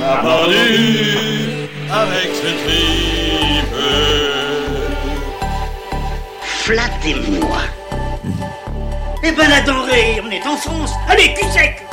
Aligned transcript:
On 0.00 0.02
a 0.02 0.16
pendu 0.22 0.56
avec 1.90 2.30
ce 2.34 2.46
tripe. 2.64 3.74
Flattez-moi. 6.42 7.58
Eh 9.22 9.32
ben 9.32 9.50
la 9.50 9.60
denrée, 9.60 10.22
on 10.24 10.30
est 10.30 10.46
en 10.46 10.56
France. 10.56 10.92
Allez, 11.06 11.34
cul 11.34 11.44
sec. 11.50 11.86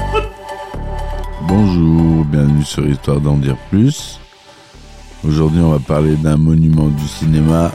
Bonjour, 1.41 2.23
bienvenue 2.25 2.63
sur 2.63 2.88
Histoire 2.88 3.20
d'en 3.20 3.35
dire 3.35 3.57
plus. 3.70 4.21
Aujourd'hui, 5.27 5.59
on 5.59 5.71
va 5.71 5.79
parler 5.79 6.15
d'un 6.15 6.37
monument 6.37 6.87
du 6.87 7.07
cinéma, 7.09 7.71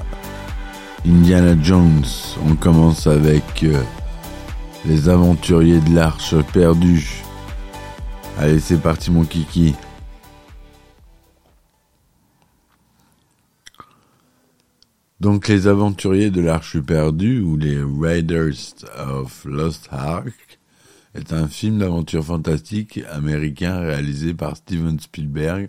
Indiana 1.07 1.55
Jones. 1.63 2.07
On 2.49 2.55
commence 2.55 3.07
avec 3.07 3.65
euh, 3.65 3.83
Les 4.87 5.11
Aventuriers 5.11 5.81
de 5.81 5.95
l'Arche 5.95 6.35
perdue. 6.55 7.23
Allez, 8.41 8.61
c'est 8.61 8.81
parti, 8.81 9.11
mon 9.11 9.25
kiki. 9.25 9.75
Donc, 15.23 15.47
Les 15.47 15.69
Aventuriers 15.69 16.33
de 16.33 16.41
l'Arche 16.41 16.81
perdue, 16.81 17.39
ou 17.39 17.57
les 17.57 17.81
Raiders 17.81 18.75
of 18.99 19.45
Lost 19.45 19.87
Ark, 19.93 20.59
est 21.15 21.33
un 21.33 21.47
film 21.47 21.79
d'aventure 21.79 22.25
fantastique 22.25 22.99
américain 23.09 23.79
réalisé 23.79 24.35
par 24.35 24.57
Steven 24.57 24.99
Spielberg 24.99 25.69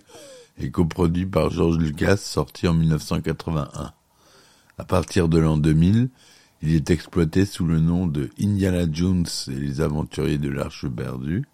et 0.58 0.72
coproduit 0.72 1.28
par 1.28 1.52
George 1.52 1.78
Lucas, 1.78 2.18
sorti 2.18 2.68
en 2.68 2.74
1981. 2.74 3.94
À 4.80 4.84
partir 4.86 5.30
de 5.30 5.38
l'an 5.38 5.58
2000, 5.58 6.10
il 6.64 6.74
est 6.74 6.90
exploité 6.90 7.46
sous 7.46 7.68
le 7.68 7.80
nom 7.80 8.08
de 8.08 8.32
Indiana 8.42 8.88
Jones 8.92 9.28
et 9.50 9.60
les 9.60 9.82
aventuriers 9.82 10.40
de 10.40 10.50
l'Arche 10.50 10.88
perdue, 10.88 11.46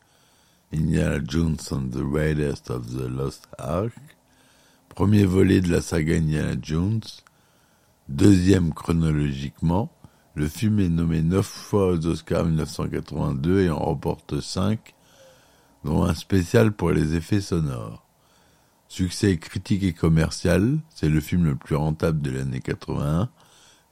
Indiana 0.74 1.20
Jones 1.28 1.58
and 1.72 1.90
the 1.92 2.06
Raiders 2.10 2.62
of 2.70 2.96
the 2.96 3.10
Lost 3.10 3.50
Ark, 3.58 3.92
premier 4.88 5.26
volet 5.26 5.60
de 5.60 5.70
la 5.70 5.82
saga 5.82 6.16
Indiana 6.16 6.56
Jones, 6.62 7.02
deuxième 8.10 8.74
chronologiquement, 8.74 9.92
le 10.34 10.48
film 10.48 10.80
est 10.80 10.90
nommé 10.90 11.22
neuf 11.22 11.46
fois 11.46 11.92
aux 11.92 12.08
Oscars 12.08 12.46
1982 12.46 13.62
et 13.62 13.70
en 13.70 13.78
remporte 13.78 14.42
cinq, 14.42 14.96
dont 15.84 16.04
un 16.04 16.16
spécial 16.16 16.72
pour 16.72 16.92
les 16.92 17.16
effets 17.16 17.40
sonores. 17.40 18.04
Succès 18.88 19.38
critique 19.38 19.84
et 19.84 19.94
commercial, 19.94 20.80
c'est 20.90 21.08
le 21.08 21.22
film 21.22 21.46
le 21.46 21.56
plus 21.56 21.76
rentable 21.76 22.22
de 22.22 22.32
l'année 22.32 22.60
81 22.60 23.30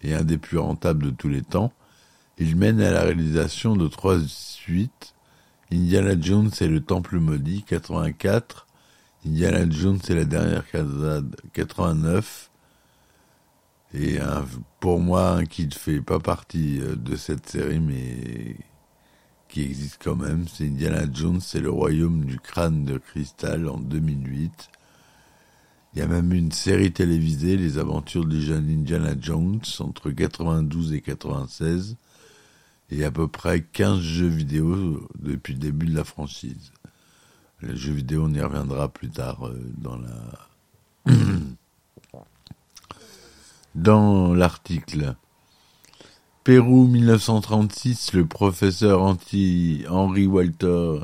et 0.02 0.16
un 0.16 0.23
des 0.23 0.40
plus 0.40 0.58
rentables 0.58 1.06
de 1.06 1.12
tous 1.12 1.30
les 1.30 1.44
temps. 1.44 1.72
Il 2.40 2.56
mène 2.56 2.82
à 2.82 2.92
la 2.92 3.04
réalisation 3.04 3.76
de 3.76 3.88
trois 3.88 4.20
suites. 4.28 5.14
Indiana 5.72 6.20
Jones 6.20 6.50
et 6.60 6.68
le 6.68 6.82
Temple 6.82 7.20
maudit 7.20 7.64
84, 7.64 8.68
Indiana 9.26 9.70
Jones 9.70 10.00
et 10.10 10.16
la 10.16 10.26
dernière 10.26 10.70
casade 10.70 11.36
89 11.54 12.50
et 13.93 14.19
un, 14.19 14.45
pour 14.80 14.99
moi 14.99 15.30
un 15.31 15.45
qui 15.45 15.66
ne 15.66 15.71
fait 15.71 16.02
pas 16.02 16.20
partie 16.20 16.80
euh, 16.81 16.95
de 16.95 17.15
cette 17.15 17.49
série 17.49 17.80
mais 17.80 18.55
qui 19.48 19.61
existe 19.61 19.99
quand 20.03 20.15
même, 20.15 20.45
c'est 20.48 20.65
Indiana 20.65 21.05
Jones 21.11 21.42
et 21.53 21.59
le 21.59 21.70
royaume 21.70 22.26
du 22.26 22.39
crâne 22.39 22.86
de 22.86 22.97
cristal 22.97 23.70
en 23.70 23.77
2008. 23.77 24.70
Il 25.93 25.99
y 25.99 26.02
a 26.02 26.08
même 26.08 26.33
une 26.33 26.52
série 26.52 26.92
télévisée, 26.92 27.58
Les 27.58 27.77
aventures 27.77 28.26
du 28.26 28.42
jeune 28.42 28.70
Indiana 28.70 29.15
Jones, 29.20 29.61
entre 29.80 30.11
92 30.11 30.93
et 30.93 31.02
96, 31.02 31.95
et 32.92 33.03
à 33.03 33.11
peu 33.11 33.27
près 33.27 33.61
15 33.61 33.99
jeux 33.99 34.27
vidéo 34.27 35.08
depuis 35.17 35.53
le 35.53 35.59
début 35.59 35.87
de 35.87 35.95
la 35.95 36.03
franchise. 36.03 36.71
Les 37.61 37.76
jeux 37.76 37.93
vidéo, 37.93 38.26
on 38.26 38.33
y 38.33 38.42
reviendra 38.42 38.89
plus 38.89 39.09
tard 39.09 39.47
euh, 39.47 39.59
dans 39.77 39.97
la... 39.97 41.14
dans 43.77 44.33
l'article. 44.33 45.15
Pérou 46.43 46.88
1936, 46.88 48.14
le 48.14 48.26
professeur 48.26 49.04
anti 49.04 49.83
Henry 49.88 50.26
Walter 50.26 51.02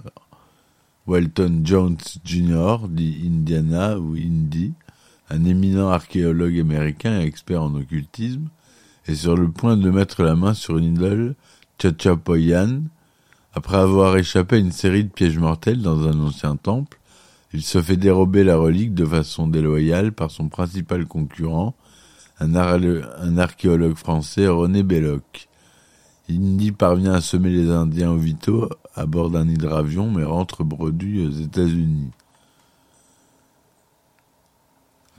Walton 1.05 1.61
Jones 1.63 1.97
Jr., 2.25 2.77
dit 2.89 3.25
Indiana 3.27 3.99
ou 3.99 4.15
Indy, 4.15 4.73
un 5.29 5.43
éminent 5.45 5.89
archéologue 5.89 6.59
américain 6.59 7.21
et 7.21 7.25
expert 7.25 7.61
en 7.61 7.75
occultisme, 7.75 8.47
est 9.05 9.15
sur 9.15 9.35
le 9.35 9.51
point 9.51 9.77
de 9.77 9.91
mettre 9.91 10.23
la 10.23 10.35
main 10.35 10.55
sur 10.55 10.77
une 10.77 10.95
idole, 10.95 11.35
Chachapoyan. 11.79 12.81
Après 13.53 13.77
avoir 13.77 14.17
échappé 14.17 14.55
à 14.55 14.59
une 14.59 14.71
série 14.71 15.03
de 15.03 15.09
pièges 15.09 15.37
mortels 15.37 15.81
dans 15.81 16.07
un 16.07 16.19
ancien 16.21 16.55
temple, 16.55 16.99
il 17.53 17.61
se 17.61 17.81
fait 17.83 17.97
dérober 17.97 18.43
la 18.43 18.57
relique 18.57 18.95
de 18.95 19.05
façon 19.05 19.47
déloyale 19.47 20.11
par 20.11 20.31
son 20.31 20.49
principal 20.49 21.05
concurrent, 21.05 21.75
un, 22.39 22.55
ar 22.55 22.79
un 23.19 23.37
archéologue 23.37 23.95
français, 23.95 24.47
René 24.47 24.83
Belloc. 24.83 25.47
Indy 26.29 26.71
parvient 26.71 27.13
à 27.13 27.21
semer 27.21 27.49
les 27.49 27.69
Indiens 27.69 28.11
au 28.11 28.17
Vito 28.17 28.69
à 28.95 29.05
bord 29.05 29.29
d'un 29.29 29.47
hydravion, 29.47 30.09
mais 30.09 30.23
rentre 30.23 30.63
bredouille 30.63 31.25
aux 31.25 31.31
États-Unis. 31.31 32.11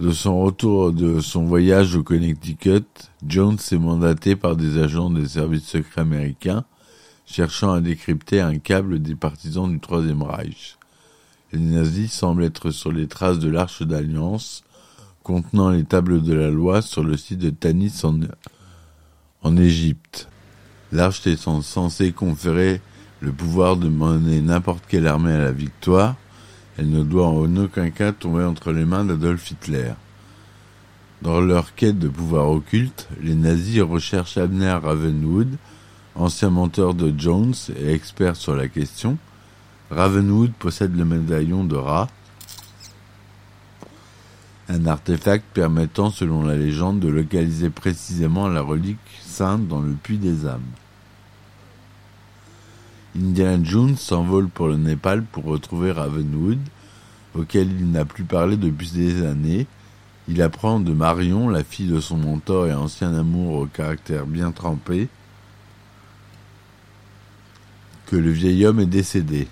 De 0.01 0.11
son 0.11 0.43
retour 0.43 0.93
de 0.93 1.21
son 1.21 1.45
voyage 1.45 1.95
au 1.95 2.03
Connecticut, 2.03 2.85
Jones 3.27 3.59
est 3.71 3.79
mandaté 3.79 4.35
par 4.35 4.57
des 4.57 4.79
agents 4.79 5.11
des 5.11 5.29
services 5.29 5.69
secrets 5.69 6.01
américains 6.01 6.65
cherchant 7.27 7.73
à 7.73 7.81
décrypter 7.81 8.41
un 8.41 8.59
câble 8.59 9.01
des 9.01 9.15
partisans 9.15 9.71
du 9.71 9.81
Troisième 9.81 10.23
Reich. 10.23 10.79
Les 11.53 11.61
nazis 11.61 12.13
semblent 12.13 12.45
être 12.45 12.71
sur 12.71 12.93
les 12.93 13.07
traces 13.07 13.39
de 13.39 13.49
l'Arche 13.49 13.83
d'Alliance, 13.83 14.65
contenant 15.25 15.71
les 15.71 15.85
tables 15.85 16.23
de 16.23 16.35
la 16.35 16.51
loi 16.51 16.83
sur 16.83 17.03
le 17.03 17.17
site 17.17 17.39
de 17.39 17.49
Tanis 17.49 18.03
en, 19.43 19.57
Égypte. 19.57 20.29
L'arche 20.93 21.27
est 21.27 21.37
censée 21.37 22.13
conférer 22.13 22.83
le 23.21 23.33
pouvoir 23.33 23.77
de 23.79 23.89
mener 23.89 24.43
n'importe 24.43 24.85
quelle 24.87 25.07
armée 25.07 25.33
à 25.33 25.39
la 25.39 25.53
victoire. 25.53 26.15
Elle 26.77 26.91
ne 26.91 27.03
doit 27.03 27.27
en 27.27 27.57
aucun 27.57 27.89
cas 27.89 28.13
tomber 28.13 28.45
entre 28.45 28.71
les 28.71 28.85
mains 28.85 29.05
d'Adolf 29.05 29.51
Hitler. 29.51 29.93
Dans 31.23 31.41
leur 31.41 31.75
quête 31.75 31.99
de 31.99 32.09
pouvoir 32.09 32.51
occulte, 32.51 33.09
les 33.23 33.35
nazis 33.35 33.81
recherchent 33.81 34.37
Abner 34.37 34.79
Ravenwood, 34.83 35.57
ancien 36.17 36.51
menteur 36.51 36.93
de 36.93 37.15
Jones 37.17 37.55
et 37.79 37.95
expert 37.95 38.37
sur 38.37 38.55
la 38.55 38.69
question. 38.69 39.17
Ravenwood 39.91 40.53
possède 40.53 40.95
le 40.95 41.07
médaillon 41.07 41.65
de 41.65 41.77
Ra, 41.77 42.09
un 44.69 44.87
artefact 44.87 45.45
permettant, 45.53 46.11
selon 46.11 46.43
la 46.43 46.57
légende, 46.57 47.01
de 47.01 47.09
localiser 47.09 47.71
précisément 47.71 48.49
la 48.49 48.63
relique 48.63 48.99
sainte 49.23 49.69
dans 49.69 49.81
le 49.81 49.93
puits 49.93 50.19
des 50.19 50.47
âmes. 50.47 50.63
Indiana 53.17 53.63
Jones 53.63 53.97
s'envole 53.97 54.49
pour 54.49 54.69
le 54.69 54.77
Népal 54.77 55.23
pour 55.23 55.45
retrouver 55.45 55.93
Ravenwood, 55.93 56.59
auquel 57.35 57.71
il 57.71 57.91
n'a 57.91 58.05
plus 58.05 58.25
parlé 58.25 58.57
depuis 58.57 58.91
des 58.91 59.25
années. 59.25 59.67
Il 60.27 60.41
apprend 60.41 60.81
de 60.81 60.93
Marion, 60.93 61.49
la 61.49 61.63
fille 61.63 61.89
de 61.89 62.01
son 62.01 62.17
mentor 62.17 62.67
et 62.67 62.75
ancien 62.75 63.15
amour 63.15 63.57
au 63.57 63.67
caractère 63.67 64.27
bien 64.27 64.51
trempé, 64.51 65.09
que 68.07 68.17
le 68.17 68.31
vieil 68.31 68.65
homme 68.67 68.81
est 68.81 68.87
décédé. 68.87 69.47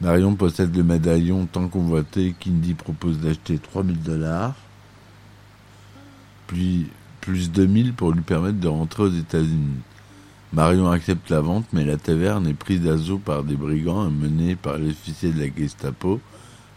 Marion 0.00 0.36
possède 0.36 0.76
le 0.76 0.84
médaillon 0.84 1.46
tant 1.46 1.66
convoité 1.66 2.34
qu'Indy 2.38 2.74
propose 2.74 3.18
d'acheter 3.18 3.58
3000 3.58 4.00
dollars, 4.00 4.54
puis 6.46 6.86
plus 7.20 7.50
2000 7.50 7.94
pour 7.94 8.12
lui 8.12 8.20
permettre 8.20 8.60
de 8.60 8.68
rentrer 8.68 9.02
aux 9.02 9.10
États-Unis. 9.10 9.82
Marion 10.52 10.88
accepte 10.88 11.28
la 11.30 11.40
vente, 11.40 11.66
mais 11.72 11.84
la 11.84 11.96
taverne 11.96 12.46
est 12.46 12.54
prise 12.54 12.82
d'assaut 12.82 13.18
par 13.18 13.42
des 13.42 13.56
brigands 13.56 14.08
menés 14.08 14.54
par 14.54 14.78
l'officier 14.78 15.32
de 15.32 15.40
la 15.40 15.54
Gestapo, 15.54 16.20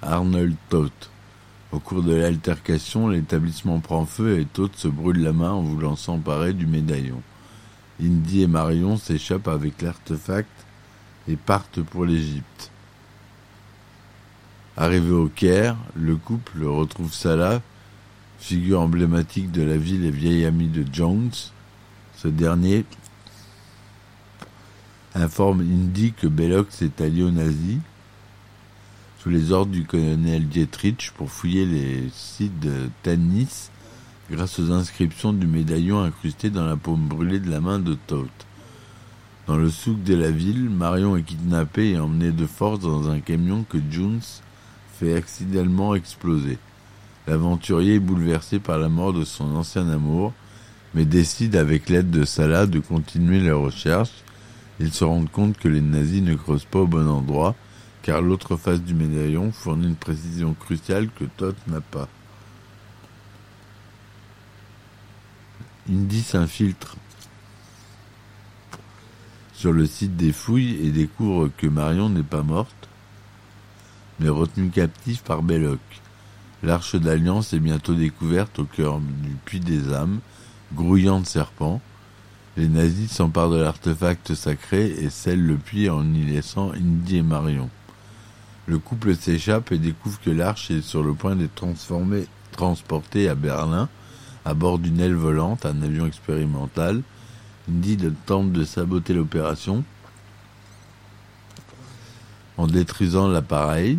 Arnold 0.02 0.56
Toth. 0.70 1.12
Au 1.72 1.80
cours 1.80 2.02
de 2.02 2.14
l'altercation, 2.14 3.08
l'établissement 3.08 3.80
prend 3.80 4.06
feu 4.06 4.40
et 4.40 4.46
Toth 4.46 4.76
se 4.76 4.88
brûle 4.88 5.22
la 5.22 5.32
main 5.32 5.52
en 5.52 5.62
voulant 5.62 5.96
s'emparer 5.96 6.54
du 6.54 6.66
médaillon. 6.66 7.22
Indy 8.02 8.42
et 8.42 8.48
Marion 8.48 8.98
s'échappent 8.98 9.48
avec 9.48 9.82
l'artefact 9.84 10.50
et 11.28 11.36
partent 11.36 11.82
pour 11.82 12.04
l'Égypte. 12.04 12.72
Arrivé 14.82 15.12
au 15.12 15.28
Caire, 15.28 15.78
le 15.96 16.16
couple 16.16 16.66
retrouve 16.66 17.14
Salah, 17.14 17.62
figure 18.40 18.82
emblématique 18.82 19.52
de 19.52 19.62
la 19.62 19.78
ville 19.78 20.06
et 20.06 20.10
vieille 20.10 20.44
amie 20.44 20.70
de 20.70 20.84
Jones. 20.92 21.30
Ce 22.18 22.28
dernier 22.28 22.84
informe 25.14 25.62
Indy 25.62 26.14
que 26.14 26.26
Belloc 26.26 26.72
s'est 26.72 27.00
allié 27.00 27.22
aux 27.22 27.30
nazis 27.30 27.78
sous 29.20 29.30
les 29.30 29.52
ordres 29.52 29.72
du 29.72 29.86
colonel 29.86 30.48
Dietrich 30.48 31.12
pour 31.16 31.30
fouiller 31.30 31.68
les 31.68 32.10
sites 32.12 32.60
de 32.60 32.90
Tanis 33.04 33.70
grâce 34.32 34.58
aux 34.58 34.72
inscriptions 34.72 35.32
du 35.32 35.46
médaillon 35.46 36.02
incrusté 36.02 36.50
dans 36.50 36.66
la 36.66 36.76
paume 36.76 37.08
brûlée 37.08 37.40
de 37.40 37.52
la 37.52 37.62
main 37.62 37.78
de 37.78 37.94
Toth. 38.08 38.48
Dans 39.46 39.58
le 39.58 39.70
souk 39.70 40.02
de 40.02 40.16
la 40.16 40.32
ville, 40.32 40.72
Marion 40.72 41.16
est 41.18 41.22
kidnappée 41.22 41.92
et 41.92 42.00
emmenée 42.00 42.32
de 42.32 42.48
force 42.48 42.80
dans 42.80 43.12
un 43.12 43.20
camion 43.20 43.64
que 43.70 43.78
Jones 43.92 44.22
accidentellement 45.10 45.96
exploser. 45.96 46.58
L'aventurier 47.28 47.96
est 47.96 48.00
bouleversé 48.00 48.60
par 48.60 48.78
la 48.78 48.90
mort 48.90 49.14
de 49.14 49.24
son 49.24 49.56
ancien 49.56 49.88
amour, 49.90 50.34
mais 50.94 51.06
décide 51.06 51.56
avec 51.56 51.90
l'aide 51.90 52.10
de 52.10 52.26
Salah 52.26 52.66
de 52.66 52.80
continuer 52.80 53.40
les 53.40 53.52
recherches. 53.52 54.24
Il 54.80 54.92
se 54.92 55.04
rend 55.04 55.26
compte 55.26 55.58
que 55.58 55.68
les 55.68 55.82
nazis 55.82 56.22
ne 56.22 56.36
creusent 56.36 56.66
pas 56.66 56.80
au 56.80 56.88
bon 56.88 57.08
endroit, 57.08 57.56
car 58.02 58.22
l'autre 58.22 58.58
face 58.58 58.82
du 58.82 58.94
médaillon 58.94 59.52
fournit 59.52 59.88
une 59.88 59.96
précision 59.96 60.54
cruciale 60.54 61.10
que 61.18 61.26
Todd 61.26 61.56
n'a 61.68 61.82
pas. 61.82 62.08
Indy 65.90 66.22
s'infiltre 66.22 66.96
sur 69.54 69.74
le 69.74 69.86
site 69.86 70.18
des 70.18 70.34
fouilles 70.34 70.80
et 70.84 70.90
découvre 70.90 71.52
que 71.56 71.68
Marion 71.68 72.10
n'est 72.10 72.24
pas 72.24 72.42
morte, 72.42 72.90
mais 74.22 74.30
retenue 74.30 74.70
captive 74.70 75.24
par 75.24 75.42
Belloc. 75.42 75.80
L'arche 76.64 76.96
d'alliance 76.96 77.54
est 77.54 77.60
bientôt 77.60 77.96
découverte 77.96 78.60
au 78.60 78.66
cœur 78.66 79.00
du 79.00 79.32
puits 79.46 79.60
des 79.60 79.92
âmes, 79.94 80.20
grouillant 80.74 81.20
de 81.20 81.26
serpents. 81.26 81.82
Les 82.56 82.68
nazis 82.68 83.12
s'emparent 83.12 83.50
de 83.50 83.60
l'artefact 83.60 84.36
sacré 84.36 84.86
et 84.86 85.10
scellent 85.10 85.46
le 85.46 85.56
puits 85.56 85.90
en 85.90 86.06
y 86.14 86.24
laissant 86.24 86.72
Indy 86.74 87.18
et 87.18 87.22
Marion. 87.24 87.70
Le 88.68 88.78
couple 88.78 89.16
s'échappe 89.16 89.72
et 89.72 89.80
découvre 89.80 90.20
que 90.22 90.30
l'arche 90.30 90.70
est 90.70 90.82
sur 90.82 91.02
le 91.02 91.14
point 91.14 91.36
d'être 91.36 91.66
transportée 92.52 93.28
à 93.28 93.36
Berlin 93.36 93.90
à 94.46 94.54
bord 94.54 94.80
d'une 94.80 95.00
aile 95.00 95.16
volante, 95.16 95.66
un 95.66 95.82
avion 95.82 96.06
expérimental. 96.06 97.02
Indy 97.70 97.98
tente 98.26 98.52
de 98.52 98.64
saboter 98.64 99.14
l'opération 99.14 99.84
en 102.62 102.68
détruisant 102.68 103.28
l'appareil. 103.28 103.98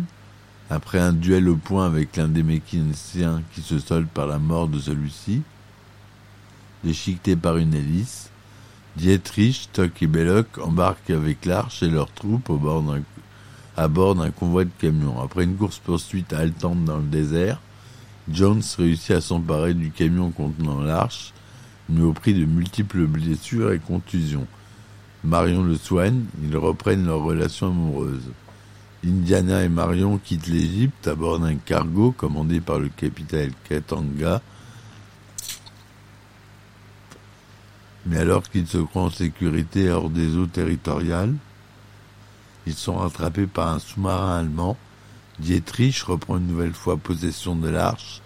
Après 0.69 0.97
un 0.97 1.11
duel 1.11 1.49
au 1.49 1.57
point 1.57 1.85
avec 1.85 2.15
l'un 2.15 2.29
des 2.29 2.43
mécaniciens 2.43 3.43
qui 3.53 3.61
se 3.61 3.77
solde 3.77 4.07
par 4.07 4.25
la 4.25 4.39
mort 4.39 4.69
de 4.69 4.79
celui-ci, 4.79 5.41
déchiqueté 6.83 7.35
par 7.35 7.57
une 7.57 7.73
hélice, 7.73 8.29
Dietrich, 8.95 9.63
Stock 9.63 10.01
et 10.01 10.07
Belloc 10.07 10.47
embarquent 10.59 11.09
avec 11.09 11.45
l'arche 11.45 11.83
et 11.83 11.89
leurs 11.89 12.11
troupes 12.11 12.49
à 13.75 13.87
bord 13.89 14.15
d'un 14.15 14.31
convoi 14.31 14.63
de 14.63 14.71
camions. 14.79 15.21
Après 15.21 15.43
une 15.43 15.57
course-poursuite 15.57 16.31
haletante 16.31 16.85
dans 16.85 16.97
le 16.97 17.03
désert, 17.03 17.59
Jones 18.31 18.63
réussit 18.77 19.11
à 19.11 19.21
s'emparer 19.21 19.73
du 19.73 19.91
camion 19.91 20.31
contenant 20.31 20.79
l'arche, 20.79 21.33
mais 21.89 22.03
au 22.03 22.13
prix 22.13 22.33
de 22.33 22.45
multiples 22.45 23.07
blessures 23.07 23.73
et 23.73 23.79
contusions. 23.79 24.47
Marion 25.25 25.63
le 25.63 25.75
soigne, 25.75 26.23
ils 26.41 26.55
reprennent 26.55 27.05
leur 27.05 27.23
relation 27.23 27.67
amoureuse. 27.67 28.29
Indiana 29.05 29.63
et 29.63 29.69
Marion 29.69 30.17
quittent 30.17 30.47
l'Égypte 30.47 31.09
à 31.09 31.15
bord 31.15 31.37
d'un 31.39 31.55
cargo 31.55 32.13
commandé 32.13 32.61
par 32.61 32.79
le 32.79 32.87
capitaine 32.87 33.51
Katanga. 33.67 34.41
Mais 38.05 38.17
alors 38.17 38.43
qu'ils 38.43 38.67
se 38.67 38.77
croient 38.77 39.03
en 39.03 39.09
sécurité 39.09 39.89
hors 39.89 40.09
des 40.09 40.37
eaux 40.37 40.45
territoriales, 40.45 41.33
ils 42.65 42.75
sont 42.75 42.95
rattrapés 42.95 43.45
par 43.45 43.67
un 43.73 43.79
sous-marin 43.79 44.37
allemand. 44.39 44.77
Dietrich 45.39 46.01
reprend 46.03 46.37
une 46.37 46.47
nouvelle 46.47 46.73
fois 46.73 46.95
possession 46.95 47.57
de 47.57 47.67
l'arche 47.67 48.21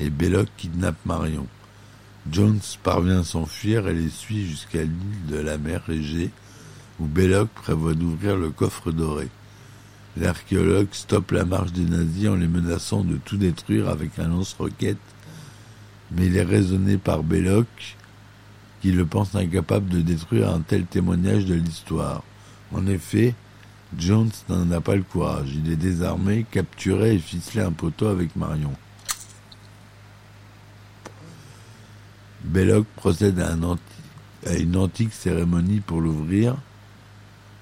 et 0.00 0.10
Belloc 0.10 0.48
kidnappe 0.58 1.06
Marion. 1.06 1.46
Jones 2.30 2.60
parvient 2.82 3.20
à 3.20 3.24
s'enfuir 3.24 3.88
et 3.88 3.94
les 3.94 4.10
suit 4.10 4.46
jusqu'à 4.46 4.82
l'île 4.82 5.26
de 5.30 5.36
la 5.36 5.56
mer 5.56 5.88
Égée 5.88 6.30
où 6.98 7.06
Belloc 7.06 7.48
prévoit 7.48 7.94
d'ouvrir 7.94 8.36
le 8.36 8.50
coffre 8.50 8.92
doré. 8.92 9.30
L'archéologue 10.16 10.88
stoppe 10.92 11.30
la 11.30 11.44
marche 11.44 11.72
des 11.72 11.84
nazis 11.84 12.28
en 12.28 12.34
les 12.34 12.48
menaçant 12.48 13.04
de 13.04 13.16
tout 13.16 13.36
détruire 13.36 13.88
avec 13.88 14.18
un 14.18 14.28
lance-roquette, 14.28 14.98
mais 16.10 16.26
il 16.26 16.36
est 16.36 16.42
raisonné 16.42 16.98
par 16.98 17.22
Belloc 17.22 17.96
qui 18.80 18.92
le 18.92 19.06
pense 19.06 19.34
incapable 19.34 19.88
de 19.88 20.00
détruire 20.00 20.50
un 20.50 20.60
tel 20.60 20.84
témoignage 20.86 21.44
de 21.44 21.54
l'histoire. 21.54 22.22
En 22.72 22.86
effet, 22.86 23.34
Jones 23.98 24.30
n'en 24.48 24.70
a 24.70 24.80
pas 24.80 24.96
le 24.96 25.02
courage. 25.02 25.50
Il 25.54 25.70
est 25.70 25.76
désarmé, 25.76 26.46
capturé 26.50 27.14
et 27.14 27.18
ficelé 27.18 27.62
un 27.62 27.72
poteau 27.72 28.06
avec 28.06 28.34
Marion. 28.36 28.72
Belloc 32.44 32.86
procède 32.96 33.38
à, 33.40 34.56
une 34.56 34.76
antique 34.76 35.12
cérémonie 35.12 35.80
pour 35.80 36.00
l'ouvrir. 36.00 36.56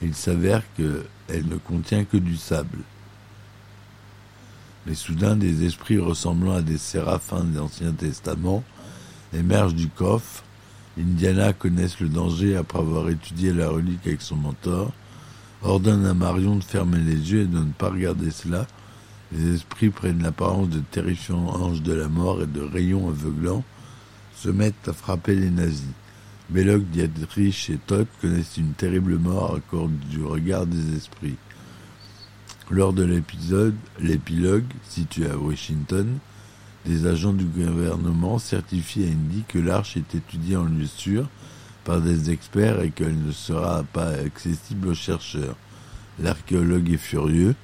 Il 0.02 0.14
s'avère 0.14 0.62
qu'elle 0.74 1.46
ne 1.48 1.56
contient 1.56 2.04
que 2.04 2.16
du 2.16 2.36
sable. 2.36 2.78
Mais 4.86 4.94
soudain, 4.94 5.36
des 5.36 5.64
esprits 5.64 5.98
ressemblant 5.98 6.54
à 6.54 6.62
des 6.62 6.78
séraphins 6.78 7.44
de 7.44 7.58
l'Ancien 7.58 7.92
Testament 7.92 8.62
émergent 9.32 9.74
du 9.74 9.88
coffre. 9.88 10.44
Indiana 10.98 11.52
connaissent 11.52 12.00
le 12.00 12.08
danger 12.08 12.56
après 12.56 12.78
avoir 12.78 13.08
étudié 13.08 13.52
la 13.52 13.68
relique 13.68 14.06
avec 14.06 14.22
son 14.22 14.36
mentor 14.36 14.92
ordonne 15.62 16.06
à 16.06 16.14
Marion 16.14 16.56
de 16.56 16.64
fermer 16.64 16.98
les 16.98 17.32
yeux 17.32 17.42
et 17.42 17.46
de 17.46 17.58
ne 17.58 17.72
pas 17.72 17.90
regarder 17.90 18.30
cela. 18.30 18.66
Les 19.32 19.54
esprits 19.54 19.90
prennent 19.90 20.22
l'apparence 20.22 20.70
de 20.70 20.80
terrifiants 20.80 21.48
anges 21.48 21.82
de 21.82 21.92
la 21.92 22.08
mort 22.08 22.42
et 22.42 22.46
de 22.46 22.60
rayons 22.60 23.08
aveuglants, 23.08 23.64
se 24.36 24.48
mettent 24.48 24.88
à 24.88 24.92
frapper 24.92 25.34
les 25.34 25.50
nazis. 25.50 25.82
Belloc, 26.50 26.82
Dietrich 26.90 27.68
et 27.68 27.76
Todd 27.76 28.06
connaissent 28.22 28.56
une 28.56 28.72
terrible 28.72 29.18
mort 29.18 29.56
à 29.56 29.60
cause 29.60 29.90
du 30.10 30.24
regard 30.24 30.64
des 30.64 30.96
esprits. 30.96 31.36
Lors 32.70 32.94
de 32.94 33.04
l'épisode, 33.04 33.74
l'épilogue, 34.00 34.64
situé 34.82 35.28
à 35.28 35.36
Washington, 35.36 36.18
des 36.86 37.06
agents 37.06 37.34
du 37.34 37.44
gouvernement 37.44 38.38
certifient 38.38 39.04
à 39.04 39.08
Indy 39.08 39.44
que 39.46 39.58
l'arche 39.58 39.98
est 39.98 40.14
étudiée 40.14 40.56
en 40.56 40.64
lieu 40.64 40.86
sûr 40.86 41.28
par 41.84 42.00
des 42.00 42.30
experts 42.30 42.80
et 42.80 42.90
qu'elle 42.90 43.22
ne 43.22 43.32
sera 43.32 43.82
pas 43.82 44.08
accessible 44.08 44.88
aux 44.88 44.94
chercheurs. 44.94 45.56
L'archéologue 46.18 46.90
est 46.90 46.96
furieux. 46.96 47.54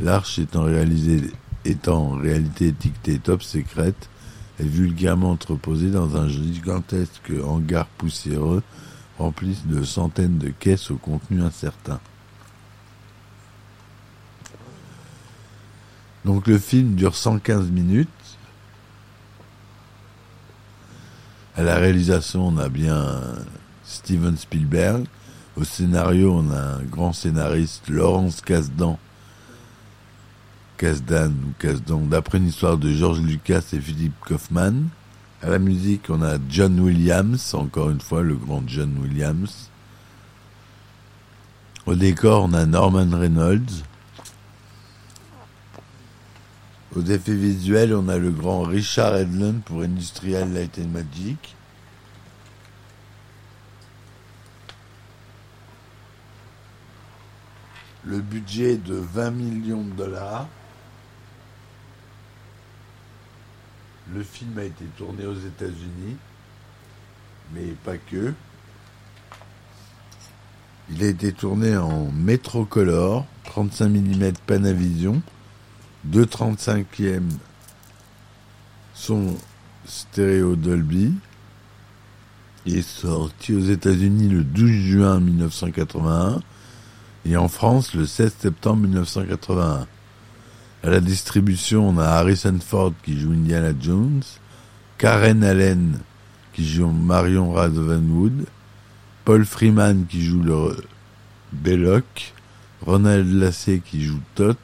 L'arche 0.00 0.40
étant, 0.40 0.64
réalisée, 0.64 1.30
étant 1.64 2.12
en 2.12 2.16
réalité 2.16 2.68
étiquetée 2.68 3.20
top 3.20 3.44
secrète 3.44 4.08
est 4.58 4.64
vulgairement 4.64 5.32
entreposée 5.32 5.90
dans 5.90 6.16
un 6.16 6.28
gigantesque 6.28 7.32
hangar 7.44 7.86
poussiéreux 7.86 8.62
rempli 9.18 9.56
de 9.64 9.82
centaines 9.82 10.38
de 10.38 10.50
caisses 10.50 10.90
au 10.90 10.96
contenu 10.96 11.42
incertain. 11.42 12.00
Donc 16.24 16.46
le 16.46 16.58
film 16.58 16.94
dure 16.94 17.14
115 17.14 17.70
minutes. 17.70 18.08
À 21.56 21.62
la 21.62 21.76
réalisation, 21.76 22.48
on 22.48 22.58
a 22.58 22.68
bien 22.68 23.22
Steven 23.84 24.36
Spielberg. 24.36 25.06
Au 25.56 25.64
scénario, 25.64 26.34
on 26.34 26.50
a 26.50 26.60
un 26.60 26.82
grand 26.82 27.12
scénariste, 27.12 27.88
Laurence 27.88 28.42
Kasdan. 28.42 28.98
Kasdan 30.76 31.30
ou 31.30 31.52
Kasdan, 31.58 32.06
d'après 32.08 32.38
une 32.38 32.48
histoire 32.48 32.76
de 32.76 32.92
George 32.92 33.20
Lucas 33.20 33.62
et 33.72 33.80
Philippe 33.80 34.18
Kaufman. 34.20 34.88
À 35.42 35.50
la 35.50 35.58
musique, 35.58 36.10
on 36.10 36.22
a 36.22 36.38
John 36.48 36.78
Williams, 36.80 37.54
encore 37.54 37.90
une 37.90 38.00
fois, 38.00 38.22
le 38.22 38.36
grand 38.36 38.62
John 38.66 38.96
Williams. 38.98 39.70
Au 41.86 41.94
décor, 41.94 42.44
on 42.44 42.52
a 42.52 42.66
Norman 42.66 43.16
Reynolds. 43.16 43.84
Aux 46.94 47.02
effets 47.02 47.34
visuels, 47.34 47.94
on 47.94 48.08
a 48.08 48.18
le 48.18 48.30
grand 48.30 48.62
Richard 48.62 49.16
Edlund 49.16 49.62
pour 49.62 49.82
Industrial 49.82 50.52
Light 50.52 50.78
and 50.78 50.88
Magic. 50.88 51.54
Le 58.04 58.20
budget 58.20 58.74
est 58.74 58.86
de 58.86 58.94
20 58.94 59.30
millions 59.32 59.82
de 59.82 59.90
dollars. 59.90 60.46
Le 64.14 64.22
film 64.22 64.58
a 64.58 64.64
été 64.64 64.84
tourné 64.96 65.26
aux 65.26 65.34
États-Unis, 65.34 66.16
mais 67.54 67.74
pas 67.84 67.96
que. 67.98 68.32
Il 70.90 71.02
a 71.02 71.08
été 71.08 71.32
tourné 71.32 71.76
en 71.76 72.12
Métrocolor, 72.12 73.26
35 73.44 73.88
mm 73.88 74.32
Panavision, 74.46 75.20
deux 76.04 76.24
35e 76.24 77.22
son 78.94 79.36
stéréo 79.84 80.56
Dolby. 80.56 81.12
Il 82.64 82.76
est 82.76 82.82
sorti 82.82 83.54
aux 83.54 83.60
États-Unis 83.60 84.28
le 84.28 84.42
12 84.42 84.70
juin 84.70 85.20
1981 85.20 86.40
et 87.24 87.36
en 87.36 87.48
France 87.48 87.94
le 87.94 88.06
16 88.06 88.34
septembre 88.38 88.82
1981. 88.82 89.86
À 90.82 90.90
la 90.90 91.00
distribution, 91.00 91.88
on 91.88 91.98
a 91.98 92.04
Harrison 92.04 92.58
Ford 92.60 92.92
qui 93.02 93.18
joue 93.18 93.32
Indiana 93.32 93.72
Jones, 93.80 94.22
Karen 94.98 95.42
Allen 95.42 95.98
qui 96.52 96.66
joue 96.66 96.88
Marion 96.88 97.52
Ravenwood, 97.52 98.46
Paul 99.24 99.44
Freeman 99.44 100.06
qui 100.06 100.24
joue 100.24 100.42
le 100.42 100.76
Belloc, 101.52 102.34
Ronald 102.82 103.32
Lacey 103.32 103.82
qui 103.84 104.04
joue 104.04 104.20
Tot, 104.34 104.56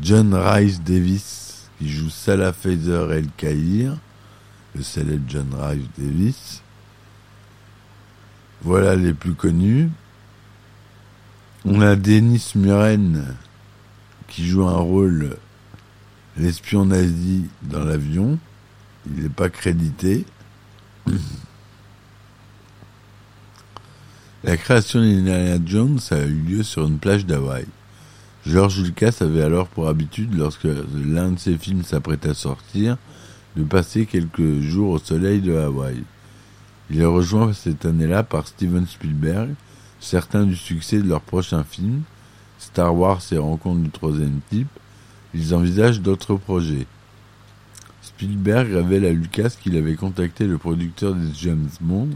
John 0.00 0.34
Rice 0.34 0.82
Davis 0.82 1.70
qui 1.78 1.88
joue 1.88 2.10
Salah 2.10 2.52
El 2.64 3.26
Kahir, 3.36 3.96
le 4.74 4.82
célèbre 4.82 5.24
John 5.28 5.48
Rice 5.58 5.88
Davis. 5.98 6.62
Voilà 8.62 8.94
les 8.94 9.14
plus 9.14 9.34
connus. 9.34 9.90
On 11.64 11.80
a 11.80 11.96
Denis 11.96 12.52
Muren 12.54 13.34
qui 14.32 14.46
joue 14.46 14.66
un 14.66 14.78
rôle 14.78 15.36
l'espion 16.38 16.86
nazi 16.86 17.44
dans 17.62 17.84
l'avion. 17.84 18.38
Il 19.06 19.22
n'est 19.22 19.28
pas 19.28 19.50
crédité. 19.50 20.24
La 24.44 24.56
création 24.56 25.00
d'Indiana 25.00 25.58
Jones 25.64 26.00
a 26.10 26.22
eu 26.22 26.34
lieu 26.34 26.62
sur 26.62 26.86
une 26.86 26.98
plage 26.98 27.26
d'Hawaï. 27.26 27.66
George 28.46 28.80
Lucas 28.80 29.18
avait 29.20 29.42
alors 29.42 29.68
pour 29.68 29.86
habitude, 29.86 30.34
lorsque 30.34 30.64
l'un 30.64 31.32
de 31.32 31.38
ses 31.38 31.58
films 31.58 31.84
s'apprêtait 31.84 32.30
à 32.30 32.34
sortir, 32.34 32.96
de 33.56 33.62
passer 33.62 34.06
quelques 34.06 34.60
jours 34.62 34.92
au 34.92 34.98
soleil 34.98 35.40
de 35.42 35.54
Hawaï. 35.54 36.02
Il 36.90 37.00
est 37.00 37.04
rejoint 37.04 37.52
cette 37.52 37.84
année-là 37.84 38.22
par 38.22 38.48
Steven 38.48 38.86
Spielberg, 38.86 39.50
certain 40.00 40.44
du 40.44 40.56
succès 40.56 40.98
de 40.98 41.08
leur 41.08 41.20
prochain 41.20 41.62
film, 41.62 42.02
Star 42.62 42.94
Wars 42.94 43.20
et 43.32 43.38
Rencontres 43.38 43.82
du 43.82 43.90
troisième 43.90 44.38
type, 44.48 44.68
ils 45.34 45.52
envisagent 45.52 46.00
d'autres 46.00 46.36
projets. 46.36 46.86
Spielberg 48.02 48.72
révèle 48.72 49.04
à 49.04 49.12
Lucas 49.12 49.56
qu'il 49.60 49.76
avait 49.76 49.96
contacté 49.96 50.46
le 50.46 50.58
producteur 50.58 51.14
des 51.14 51.32
James 51.40 51.68
Bond, 51.80 52.10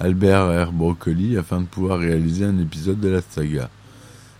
Albert 0.00 0.68
R. 0.68 0.72
Broccoli, 0.72 1.36
afin 1.36 1.60
de 1.60 1.66
pouvoir 1.66 1.98
réaliser 1.98 2.46
un 2.46 2.58
épisode 2.58 2.98
de 2.98 3.08
la 3.08 3.20
saga, 3.20 3.68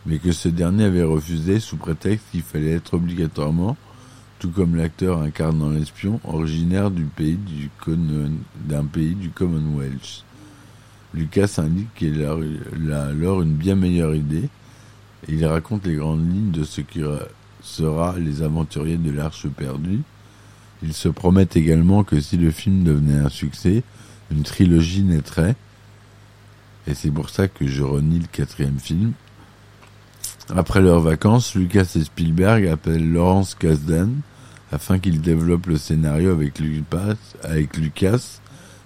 mais 0.07 0.19
que 0.19 0.33
ce 0.33 0.49
dernier 0.49 0.85
avait 0.85 1.03
refusé 1.05 1.61
sous 1.61 1.77
prétexte 1.77 2.25
qu'il 2.33 2.43
fallait 2.43 2.73
être 2.73 2.95
obligatoirement, 2.95 3.77
tout 4.39 4.51
comme 4.51 4.77
l'acteur 4.77 5.21
incarnant 5.21 5.71
l'espion, 5.71 6.21
originaire 6.25 6.91
d'un 6.91 7.05
pays 8.87 9.15
du 9.15 9.31
Commonwealth. 9.31 10.25
Lucas 11.13 11.57
indique 11.59 11.95
qu'il 11.95 12.25
a 12.25 13.05
alors 13.05 13.43
une 13.43 13.55
bien 13.55 13.77
meilleure 13.77 14.15
idée, 14.15 14.49
il 15.29 15.45
raconte 15.47 15.87
les 15.87 15.97
grandes 15.97 16.31
lignes 16.31 16.51
de 16.51 16.65
ce 16.65 16.81
qui 16.81 17.01
sera 17.63 18.19
Les 18.19 18.43
Aventuriers 18.43 18.97
de 18.97 19.11
l'Arche 19.11 19.49
perdue. 19.49 20.03
Il 20.83 20.93
se 20.93 21.09
promet 21.09 21.49
également 21.55 22.05
que 22.05 22.21
si 22.21 22.37
le 22.37 22.51
film 22.51 22.85
devenait 22.85 23.19
un 23.19 23.31
succès, 23.31 23.83
une 24.31 24.43
trilogie 24.43 25.03
naîtrait. 25.03 25.57
Et 26.87 26.95
c'est 26.95 27.11
pour 27.11 27.31
ça 27.31 27.49
que 27.49 27.67
je 27.67 27.83
renie 27.83 28.19
le 28.19 28.27
quatrième 28.27 28.79
film. 28.79 29.13
Après 30.55 30.83
leurs 30.83 31.01
vacances, 31.01 31.55
Lucas 31.55 31.91
et 31.97 32.05
Spielberg 32.05 32.67
appellent 32.67 33.11
Laurence 33.11 33.55
Kasdan 33.55 34.11
afin 34.73 34.99
qu'il 34.99 35.21
développe 35.21 35.67
le 35.67 35.79
scénario 35.79 36.33
avec 36.33 36.59
Lucas, 36.59 38.41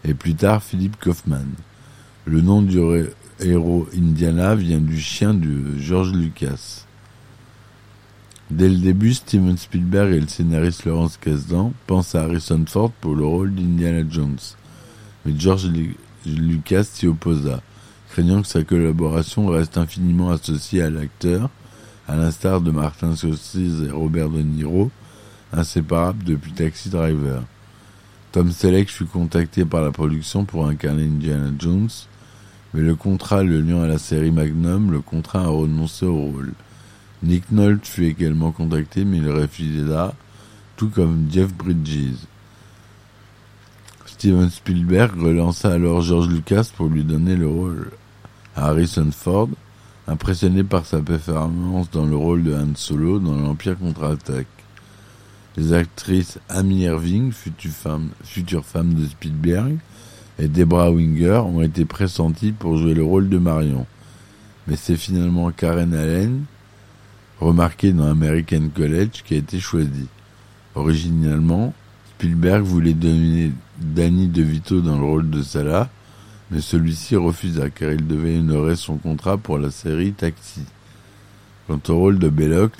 et 0.04 0.14
plus 0.14 0.34
tard 0.34 0.62
Philippe 0.62 0.98
Kaufman. 1.00 1.46
Le 2.26 2.40
nom 2.42 2.62
du 2.62 2.78
héros 3.40 3.86
Indiana 3.96 4.54
vient 4.54 4.80
du 4.80 5.00
chien 5.00 5.34
de 5.34 5.78
George 5.78 6.12
Lucas. 6.12 6.84
Dès 8.50 8.68
le 8.68 8.76
début, 8.76 9.12
Steven 9.12 9.56
Spielberg 9.58 10.12
et 10.12 10.20
le 10.20 10.26
scénariste 10.26 10.86
Laurence 10.86 11.18
Kasdan 11.18 11.72
pensent 11.86 12.14
à 12.14 12.22
Harrison 12.22 12.64
Ford 12.66 12.92
pour 13.00 13.14
le 13.14 13.24
rôle 13.24 13.54
d'Indiana 13.54 14.08
Jones. 14.08 14.38
Mais 15.24 15.34
George 15.38 15.70
Lucas 16.24 16.84
s'y 16.84 17.06
opposa, 17.06 17.60
craignant 18.10 18.40
que 18.40 18.48
sa 18.48 18.64
collaboration 18.64 19.46
reste 19.48 19.76
infiniment 19.76 20.30
associée 20.30 20.82
à 20.82 20.90
l'acteur, 20.90 21.50
à 22.06 22.16
l'instar 22.16 22.62
de 22.62 22.70
Martin 22.70 23.14
Scorsese 23.14 23.84
et 23.86 23.90
Robert 23.90 24.30
De 24.30 24.40
Niro, 24.40 24.90
inséparables 25.52 26.24
depuis 26.24 26.52
Taxi 26.52 26.88
Driver. 26.88 27.42
Tom 28.32 28.50
Selleck 28.50 28.88
fut 28.88 29.04
contacté 29.04 29.66
par 29.66 29.82
la 29.82 29.90
production 29.90 30.46
pour 30.46 30.66
incarner 30.66 31.04
Indiana 31.04 31.50
Jones, 31.58 31.88
mais 32.74 32.82
le 32.82 32.94
contrat 32.94 33.42
le 33.42 33.60
liant 33.60 33.82
à 33.82 33.86
la 33.86 33.98
série 33.98 34.30
Magnum 34.30 34.90
le 34.90 35.00
contraint 35.00 35.44
à 35.44 35.48
renoncer 35.48 36.06
au 36.06 36.16
rôle. 36.16 36.52
Nick 37.22 37.50
Nolte 37.50 37.86
fut 37.86 38.04
également 38.04 38.52
contacté, 38.52 39.04
mais 39.04 39.18
il 39.18 39.28
refusa, 39.28 40.14
tout 40.76 40.88
comme 40.88 41.26
Jeff 41.30 41.52
Bridges. 41.52 42.26
Steven 44.06 44.50
Spielberg 44.50 45.20
relança 45.20 45.72
alors 45.72 46.02
George 46.02 46.28
Lucas 46.28 46.70
pour 46.76 46.88
lui 46.88 47.04
donner 47.04 47.36
le 47.36 47.48
rôle 47.48 47.90
Harrison 48.56 49.10
Ford, 49.12 49.48
impressionné 50.06 50.64
par 50.64 50.86
sa 50.86 51.00
performance 51.00 51.90
dans 51.90 52.06
le 52.06 52.16
rôle 52.16 52.42
de 52.42 52.54
Han 52.54 52.74
Solo 52.74 53.18
dans 53.18 53.36
l'Empire 53.36 53.78
contre-attaque. 53.78 54.46
Les 55.56 55.72
actrices 55.72 56.38
Amy 56.48 56.82
Irving, 56.82 57.32
future 57.32 58.64
femme 58.64 58.94
de 58.94 59.06
Spielberg, 59.06 59.78
et 60.38 60.48
Debra 60.48 60.90
Winger 60.90 61.42
ont 61.46 61.62
été 61.62 61.84
pressenties 61.84 62.52
pour 62.52 62.76
jouer 62.76 62.94
le 62.94 63.02
rôle 63.02 63.28
de 63.28 63.38
Marion. 63.38 63.86
Mais 64.66 64.76
c'est 64.76 64.96
finalement 64.96 65.50
Karen 65.50 65.94
Allen, 65.94 66.44
remarquée 67.40 67.92
dans 67.92 68.06
American 68.06 68.68
College, 68.74 69.22
qui 69.24 69.34
a 69.34 69.38
été 69.38 69.58
choisie. 69.58 70.08
Originalement, 70.74 71.74
Spielberg 72.14 72.62
voulait 72.62 72.94
donner 72.94 73.52
Danny 73.80 74.28
DeVito 74.28 74.80
dans 74.80 74.98
le 74.98 75.04
rôle 75.04 75.30
de 75.30 75.42
Salah, 75.42 75.88
mais 76.50 76.60
celui-ci 76.60 77.16
refusa 77.16 77.70
car 77.70 77.92
il 77.92 78.06
devait 78.06 78.38
honorer 78.38 78.76
son 78.76 78.96
contrat 78.96 79.38
pour 79.38 79.58
la 79.58 79.70
série 79.70 80.12
Taxi. 80.12 80.62
Quant 81.66 81.80
au 81.88 81.96
rôle 81.96 82.18
de 82.18 82.28
Belloc, 82.28 82.72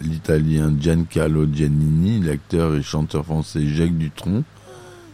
l'italien 0.00 0.74
Giancarlo 0.78 1.46
Giannini, 1.52 2.20
l'acteur 2.20 2.74
et 2.76 2.82
chanteur 2.82 3.24
français 3.24 3.66
Jacques 3.66 3.96
Dutronc, 3.96 4.44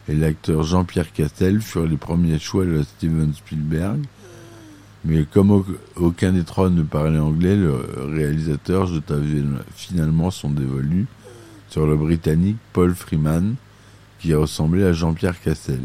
et 0.08 0.14
l'acteur 0.14 0.62
Jean-Pierre 0.62 1.12
Castel 1.12 1.61
furent 1.61 1.87
les 1.87 1.96
premiers 1.96 2.38
choix 2.38 2.64
de 2.64 2.82
Steven 2.82 3.32
Spielberg. 3.32 4.00
Mais 5.04 5.25
comme 5.25 5.64
aucun 5.96 6.32
des 6.32 6.44
trois 6.44 6.70
ne 6.70 6.82
parlait 6.82 7.18
anglais, 7.18 7.56
le 7.56 7.75
réalisateur 8.14 8.87
jeta 8.87 9.16
finalement 9.75 10.30
son 10.30 10.50
dévolu 10.50 11.06
sur 11.68 11.87
le 11.87 11.96
britannique 11.96 12.56
Paul 12.73 12.94
Freeman, 12.94 13.56
qui 14.18 14.32
ressemblait 14.34 14.84
à 14.84 14.92
Jean-Pierre 14.92 15.40
Castel. 15.40 15.82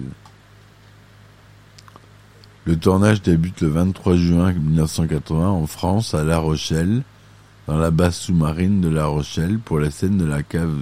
Le 2.65 2.77
tournage 2.77 3.21
débute 3.21 3.61
le 3.61 3.69
23 3.69 4.15
juin 4.15 4.53
1980 4.53 5.49
en 5.49 5.65
France, 5.65 6.13
à 6.13 6.23
La 6.23 6.37
Rochelle, 6.37 7.01
dans 7.67 7.77
la 7.77 7.91
base 7.91 8.15
sous-marine 8.15 8.79
de 8.79 8.89
La 8.89 9.07
Rochelle, 9.07 9.59
pour 9.59 9.79
la 9.79 9.91
scène 9.91 10.17
de 10.17 10.25
la 10.25 10.43
cave 10.43 10.77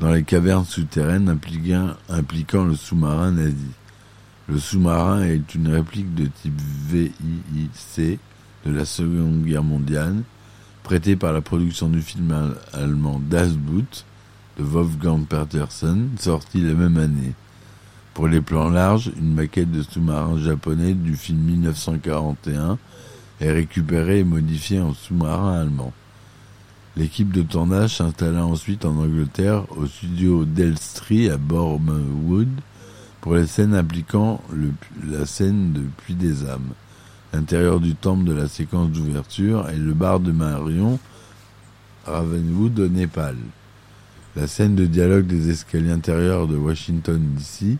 dans 0.00 0.10
les 0.10 0.22
cavernes 0.22 0.64
souterraines 0.64 1.28
impliquant, 1.28 2.64
le 2.64 2.74
sous-marin 2.74 3.32
nazi. 3.32 3.54
Le 4.48 4.58
sous-marin 4.58 5.22
est 5.24 5.54
une 5.54 5.68
réplique 5.68 6.14
de 6.14 6.26
type 6.26 6.58
VIIC 6.88 8.18
de 8.64 8.72
la 8.72 8.86
Seconde 8.86 9.44
Guerre 9.44 9.62
mondiale, 9.62 10.16
prêté 10.84 11.16
par 11.16 11.34
la 11.34 11.42
production 11.42 11.88
du 11.88 12.00
film 12.00 12.54
allemand 12.72 13.20
Das 13.28 13.50
Boot 13.50 14.06
de 14.58 14.64
Wolfgang 14.64 15.26
Petersen, 15.26 16.08
sorti 16.18 16.62
la 16.62 16.72
même 16.72 16.96
année. 16.96 17.34
Pour 18.14 18.26
les 18.26 18.40
plans 18.40 18.70
larges, 18.70 19.12
une 19.18 19.34
maquette 19.34 19.70
de 19.70 19.82
sous-marin 19.82 20.38
japonais 20.38 20.94
du 20.94 21.14
film 21.14 21.40
1941 21.40 22.78
est 23.40 23.52
récupérée 23.52 24.20
et 24.20 24.24
modifiée 24.24 24.80
en 24.80 24.94
sous-marin 24.94 25.60
allemand. 25.60 25.92
L'équipe 26.96 27.30
de 27.30 27.42
tournage 27.42 27.98
s'installa 27.98 28.44
ensuite 28.44 28.84
en 28.84 28.96
Angleterre 28.96 29.64
au 29.76 29.86
studio 29.86 30.44
d'Elstree 30.44 31.30
à 31.30 31.36
Bournemouth 31.36 32.48
pour 33.20 33.36
les 33.36 33.46
scènes 33.46 33.74
impliquant 33.74 34.42
la 35.06 35.24
scène 35.24 35.72
de 35.72 35.82
Puits 35.98 36.16
des 36.16 36.44
âmes, 36.48 36.72
l'intérieur 37.32 37.78
du 37.78 37.94
temple 37.94 38.24
de 38.24 38.32
la 38.32 38.48
séquence 38.48 38.90
d'ouverture 38.90 39.68
et 39.70 39.76
le 39.76 39.94
bar 39.94 40.18
de 40.18 40.32
Marion, 40.32 40.98
Ravenwood 42.06 42.80
au 42.80 42.88
Népal. 42.88 43.36
La 44.34 44.48
scène 44.48 44.74
de 44.74 44.86
dialogue 44.86 45.26
des 45.26 45.48
escaliers 45.48 45.92
intérieurs 45.92 46.48
de 46.48 46.56
Washington 46.56 47.20
DC 47.36 47.78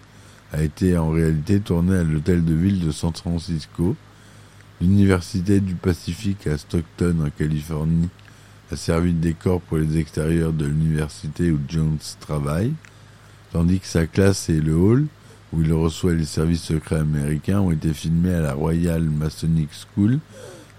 a 0.52 0.62
été 0.62 0.96
en 0.96 1.10
réalité 1.10 1.58
tournée 1.58 1.96
à 1.96 2.04
l'hôtel 2.04 2.44
de 2.44 2.54
ville 2.54 2.78
de 2.78 2.92
San 2.92 3.12
Francisco, 3.12 3.96
l'université 4.80 5.58
du 5.58 5.74
Pacifique 5.74 6.46
à 6.46 6.56
Stockton 6.58 7.16
en 7.26 7.30
Californie 7.30 8.08
a 8.70 8.76
servi 8.76 9.12
de 9.12 9.20
décor 9.20 9.60
pour 9.60 9.78
les 9.78 9.98
extérieurs 9.98 10.52
de 10.52 10.66
l'université 10.66 11.50
où 11.50 11.58
Jones 11.68 11.98
travaille, 12.20 12.72
tandis 13.52 13.80
que 13.80 13.86
sa 13.86 14.06
classe 14.06 14.48
et 14.48 14.60
le 14.60 14.76
hall, 14.76 15.06
où 15.52 15.62
il 15.62 15.72
reçoit 15.72 16.14
les 16.14 16.24
services 16.24 16.62
secrets 16.62 17.00
américains, 17.00 17.60
ont 17.60 17.72
été 17.72 17.92
filmés 17.92 18.34
à 18.34 18.40
la 18.40 18.54
Royal 18.54 19.02
Masonic 19.02 19.70
School 19.72 20.20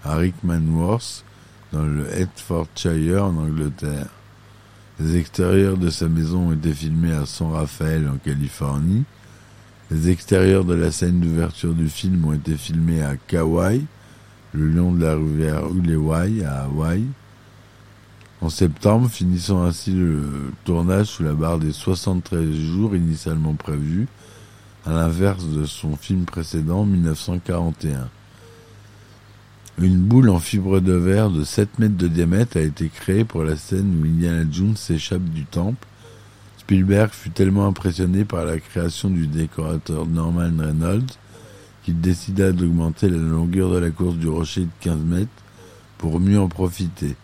à 0.04 0.16
Rickmansworth, 0.16 1.24
dans 1.72 1.84
le 1.84 2.06
Hertfordshire 2.12 3.24
en 3.24 3.36
Angleterre. 3.36 4.08
Les 5.00 5.16
extérieurs 5.16 5.76
de 5.76 5.90
sa 5.90 6.08
maison 6.08 6.48
ont 6.48 6.52
été 6.52 6.72
filmés 6.72 7.12
à 7.12 7.26
San 7.26 7.52
Rafael 7.52 8.08
en 8.08 8.16
Californie. 8.16 9.04
Les 9.90 10.10
extérieurs 10.10 10.64
de 10.64 10.74
la 10.74 10.90
scène 10.90 11.20
d'ouverture 11.20 11.74
du 11.74 11.88
film 11.88 12.24
ont 12.24 12.32
été 12.32 12.56
filmés 12.56 13.02
à 13.02 13.16
Kauai, 13.16 13.82
le 14.52 14.68
long 14.68 14.92
de 14.92 15.04
la 15.04 15.14
rivière 15.14 15.68
Ulewai 15.74 16.44
à 16.44 16.64
Hawaï. 16.64 17.04
En 18.42 18.48
septembre, 18.48 19.08
finissant 19.08 19.62
ainsi 19.62 19.92
le 19.92 20.20
tournage 20.64 21.06
sous 21.06 21.22
la 21.22 21.32
barre 21.32 21.60
des 21.60 21.70
73 21.70 22.52
jours 22.52 22.96
initialement 22.96 23.54
prévus, 23.54 24.08
à 24.84 24.90
l'inverse 24.90 25.46
de 25.46 25.64
son 25.64 25.94
film 25.94 26.24
précédent 26.24 26.84
1941. 26.84 28.08
Une 29.78 29.98
boule 29.98 30.28
en 30.28 30.40
fibre 30.40 30.80
de 30.80 30.92
verre 30.92 31.30
de 31.30 31.44
7 31.44 31.78
mètres 31.78 31.96
de 31.96 32.08
diamètre 32.08 32.56
a 32.56 32.62
été 32.62 32.88
créée 32.88 33.24
pour 33.24 33.44
la 33.44 33.54
scène 33.54 34.00
où 34.00 34.04
Indiana 34.04 34.44
Jones 34.50 34.76
s'échappe 34.76 35.22
du 35.22 35.44
temple. 35.44 35.86
Spielberg 36.58 37.12
fut 37.12 37.30
tellement 37.30 37.68
impressionné 37.68 38.24
par 38.24 38.44
la 38.44 38.58
création 38.58 39.08
du 39.08 39.28
décorateur 39.28 40.04
Norman 40.04 40.50
Reynolds 40.58 41.14
qu'il 41.84 42.00
décida 42.00 42.50
d'augmenter 42.50 43.08
la 43.08 43.18
longueur 43.18 43.70
de 43.70 43.78
la 43.78 43.90
course 43.90 44.16
du 44.16 44.26
rocher 44.26 44.62
de 44.62 44.70
15 44.80 44.98
mètres 44.98 45.30
pour 45.96 46.18
mieux 46.18 46.40
en 46.40 46.48
profiter. 46.48 47.14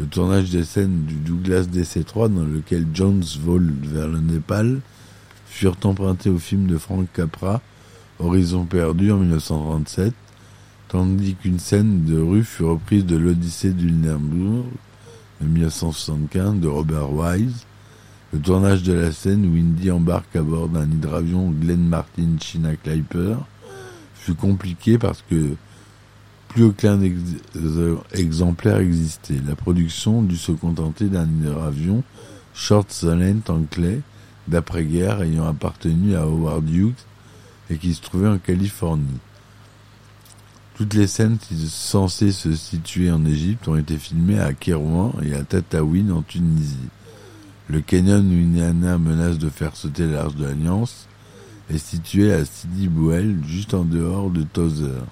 Le 0.00 0.06
tournage 0.06 0.48
des 0.48 0.64
scènes 0.64 1.04
du 1.04 1.16
Douglas 1.16 1.64
DC-3 1.64 2.34
dans 2.34 2.46
lequel 2.46 2.86
Jones 2.94 3.22
vole 3.42 3.70
vers 3.82 4.08
le 4.08 4.18
Népal 4.18 4.80
furent 5.44 5.76
empruntés 5.84 6.30
au 6.30 6.38
film 6.38 6.66
de 6.66 6.78
Frank 6.78 7.06
Capra, 7.12 7.60
Horizon 8.18 8.64
perdu 8.64 9.12
en 9.12 9.18
1937, 9.18 10.14
tandis 10.88 11.34
qu'une 11.34 11.58
scène 11.58 12.06
de 12.06 12.18
rue 12.18 12.44
fut 12.44 12.62
reprise 12.62 13.04
de 13.04 13.16
l'Odyssée 13.16 13.72
du 13.72 13.90
Limbourg 13.90 14.64
de 15.42 15.46
1975 15.46 16.60
de 16.60 16.68
Robert 16.68 17.12
Wise. 17.12 17.66
Le 18.32 18.38
tournage 18.38 18.82
de 18.82 18.94
la 18.94 19.12
scène 19.12 19.44
où 19.44 19.54
Indy 19.54 19.90
embarque 19.90 20.34
à 20.34 20.40
bord 20.40 20.70
d'un 20.70 20.90
hydravion 20.90 21.50
Glen 21.50 21.86
Martin 21.86 22.38
China 22.40 22.74
Clipper 22.74 23.36
fut 24.14 24.34
compliqué 24.34 24.96
parce 24.96 25.22
que 25.28 25.56
plus 26.50 26.64
aucun 26.64 27.00
ex 27.00 27.16
exemplaire 28.12 28.78
existait. 28.78 29.40
La 29.46 29.54
production 29.54 30.22
dut 30.22 30.36
se 30.36 30.52
contenter 30.52 31.06
d'un 31.06 31.26
hydravion 31.26 32.02
Short 32.54 32.90
Solent 32.90 33.42
en 33.48 33.62
clé 33.62 34.00
d'après-guerre 34.48 35.22
ayant 35.22 35.46
appartenu 35.46 36.16
à 36.16 36.22
Howard 36.22 36.68
Hughes 36.68 37.06
et 37.70 37.76
qui 37.76 37.94
se 37.94 38.02
trouvait 38.02 38.28
en 38.28 38.38
Californie. 38.38 39.20
Toutes 40.74 40.94
les 40.94 41.06
scènes 41.06 41.38
censées 41.68 42.32
se 42.32 42.54
situer 42.56 43.12
en 43.12 43.24
Égypte 43.24 43.68
ont 43.68 43.76
été 43.76 43.96
filmées 43.96 44.40
à 44.40 44.52
Kérouan 44.52 45.14
et 45.22 45.34
à 45.34 45.44
Tataouine 45.44 46.10
en 46.10 46.22
Tunisie. 46.22 46.88
Le 47.68 47.80
canyon 47.80 48.26
où 48.26 48.98
menace 48.98 49.38
de 49.38 49.50
faire 49.50 49.76
sauter 49.76 50.06
l'arche 50.08 50.34
de 50.34 50.46
l'Alliance 50.46 51.06
est 51.68 51.78
situé 51.78 52.32
à 52.32 52.44
Sidi 52.44 52.88
Bouel, 52.88 53.36
juste 53.46 53.74
en 53.74 53.84
dehors 53.84 54.30
de 54.30 54.42
Tozer. 54.42 55.04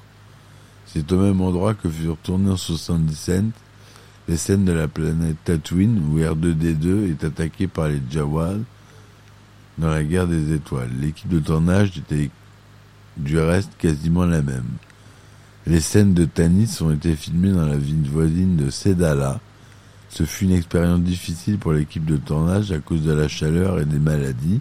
C'est 0.93 1.13
au 1.13 1.19
même 1.21 1.41
endroit 1.43 1.75
que 1.75 1.89
furent 1.89 2.17
tournées 2.17 2.51
en 2.51 2.57
77 2.57 3.45
les 4.27 4.37
scènes 4.37 4.65
de 4.65 4.73
la 4.73 4.89
planète 4.89 5.37
Tatooine 5.45 6.03
où 6.11 6.19
R2D2 6.19 7.11
est 7.11 7.25
attaqué 7.25 7.67
par 7.67 7.89
les 7.89 8.01
Jawas 8.11 8.57
dans 9.77 9.91
la 9.91 10.03
guerre 10.03 10.27
des 10.27 10.55
étoiles. 10.55 10.91
L'équipe 10.99 11.29
de 11.29 11.41
tournage 11.41 11.99
était 11.99 12.31
du 13.19 13.39
reste 13.39 13.73
quasiment 13.79 14.25
la 14.25 14.41
même. 14.41 14.69
Les 15.67 15.81
scènes 15.81 16.15
de 16.15 16.25
Tanis 16.25 16.79
ont 16.81 16.91
été 16.91 17.17
filmées 17.17 17.53
dans 17.53 17.67
la 17.67 17.77
ville 17.77 18.09
voisine 18.09 18.57
de 18.57 18.71
Sedala. 18.71 19.41
Ce 20.09 20.25
fut 20.25 20.45
une 20.45 20.53
expérience 20.53 21.01
difficile 21.01 21.59
pour 21.59 21.73
l'équipe 21.73 22.07
de 22.07 22.17
tournage 22.17 22.73
à 22.73 22.79
cause 22.79 23.03
de 23.03 23.13
la 23.13 23.29
chaleur 23.29 23.79
et 23.79 23.85
des 23.85 23.99
maladies. 23.99 24.61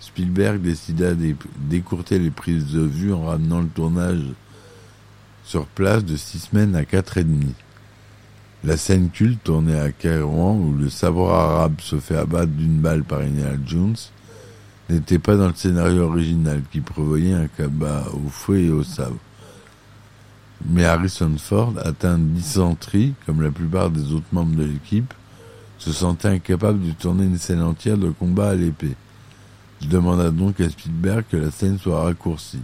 Spielberg 0.00 0.60
décida 0.60 1.12
d'écourter 1.14 2.18
les 2.18 2.30
prises 2.30 2.72
de 2.72 2.82
vue 2.82 3.14
en 3.14 3.24
ramenant 3.24 3.60
le 3.60 3.68
tournage 3.68 4.20
sur 5.48 5.64
place 5.64 6.04
de 6.04 6.14
six 6.14 6.40
semaines 6.40 6.76
à 6.76 6.84
quatre 6.84 7.16
et 7.16 7.24
demi. 7.24 7.54
La 8.64 8.76
scène 8.76 9.08
culte 9.08 9.42
tournée 9.42 9.80
à 9.80 9.90
Kairouan 9.92 10.58
où 10.58 10.74
le 10.74 10.90
sabre 10.90 11.32
arabe 11.32 11.80
se 11.80 11.98
fait 11.98 12.18
abattre 12.18 12.52
d'une 12.52 12.80
balle 12.80 13.02
par 13.02 13.20
Indiana 13.20 13.56
Jones 13.64 13.96
n'était 14.90 15.18
pas 15.18 15.36
dans 15.36 15.46
le 15.46 15.54
scénario 15.54 16.02
original 16.02 16.60
qui 16.70 16.82
prévoyait 16.82 17.32
un 17.32 17.48
cabas 17.48 18.04
au 18.12 18.28
fouet 18.28 18.64
et 18.64 18.70
au 18.70 18.82
sabre. 18.82 19.16
Mais 20.66 20.84
Harrison 20.84 21.32
Ford, 21.38 21.72
atteint 21.82 22.18
de 22.18 22.24
dysenterie, 22.24 23.14
comme 23.24 23.40
la 23.40 23.50
plupart 23.50 23.88
des 23.88 24.12
autres 24.12 24.26
membres 24.32 24.54
de 24.54 24.64
l'équipe, 24.64 25.14
se 25.78 25.92
sentait 25.92 26.28
incapable 26.28 26.84
de 26.84 26.92
tourner 26.92 27.24
une 27.24 27.38
scène 27.38 27.62
entière 27.62 27.96
de 27.96 28.10
combat 28.10 28.50
à 28.50 28.54
l'épée. 28.54 28.96
Il 29.80 29.88
demanda 29.88 30.30
donc 30.30 30.60
à 30.60 30.68
Spielberg 30.68 31.24
que 31.30 31.38
la 31.38 31.50
scène 31.50 31.78
soit 31.78 32.02
raccourcie. 32.02 32.60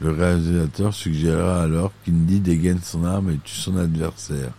Le 0.00 0.10
réalisateur 0.10 0.92
suggéra 0.92 1.62
alors 1.62 1.92
qu'Indy 2.04 2.40
dégaine 2.40 2.80
son 2.82 3.04
arme 3.04 3.30
et 3.30 3.38
tue 3.38 3.54
son 3.54 3.76
adversaire. 3.76 4.52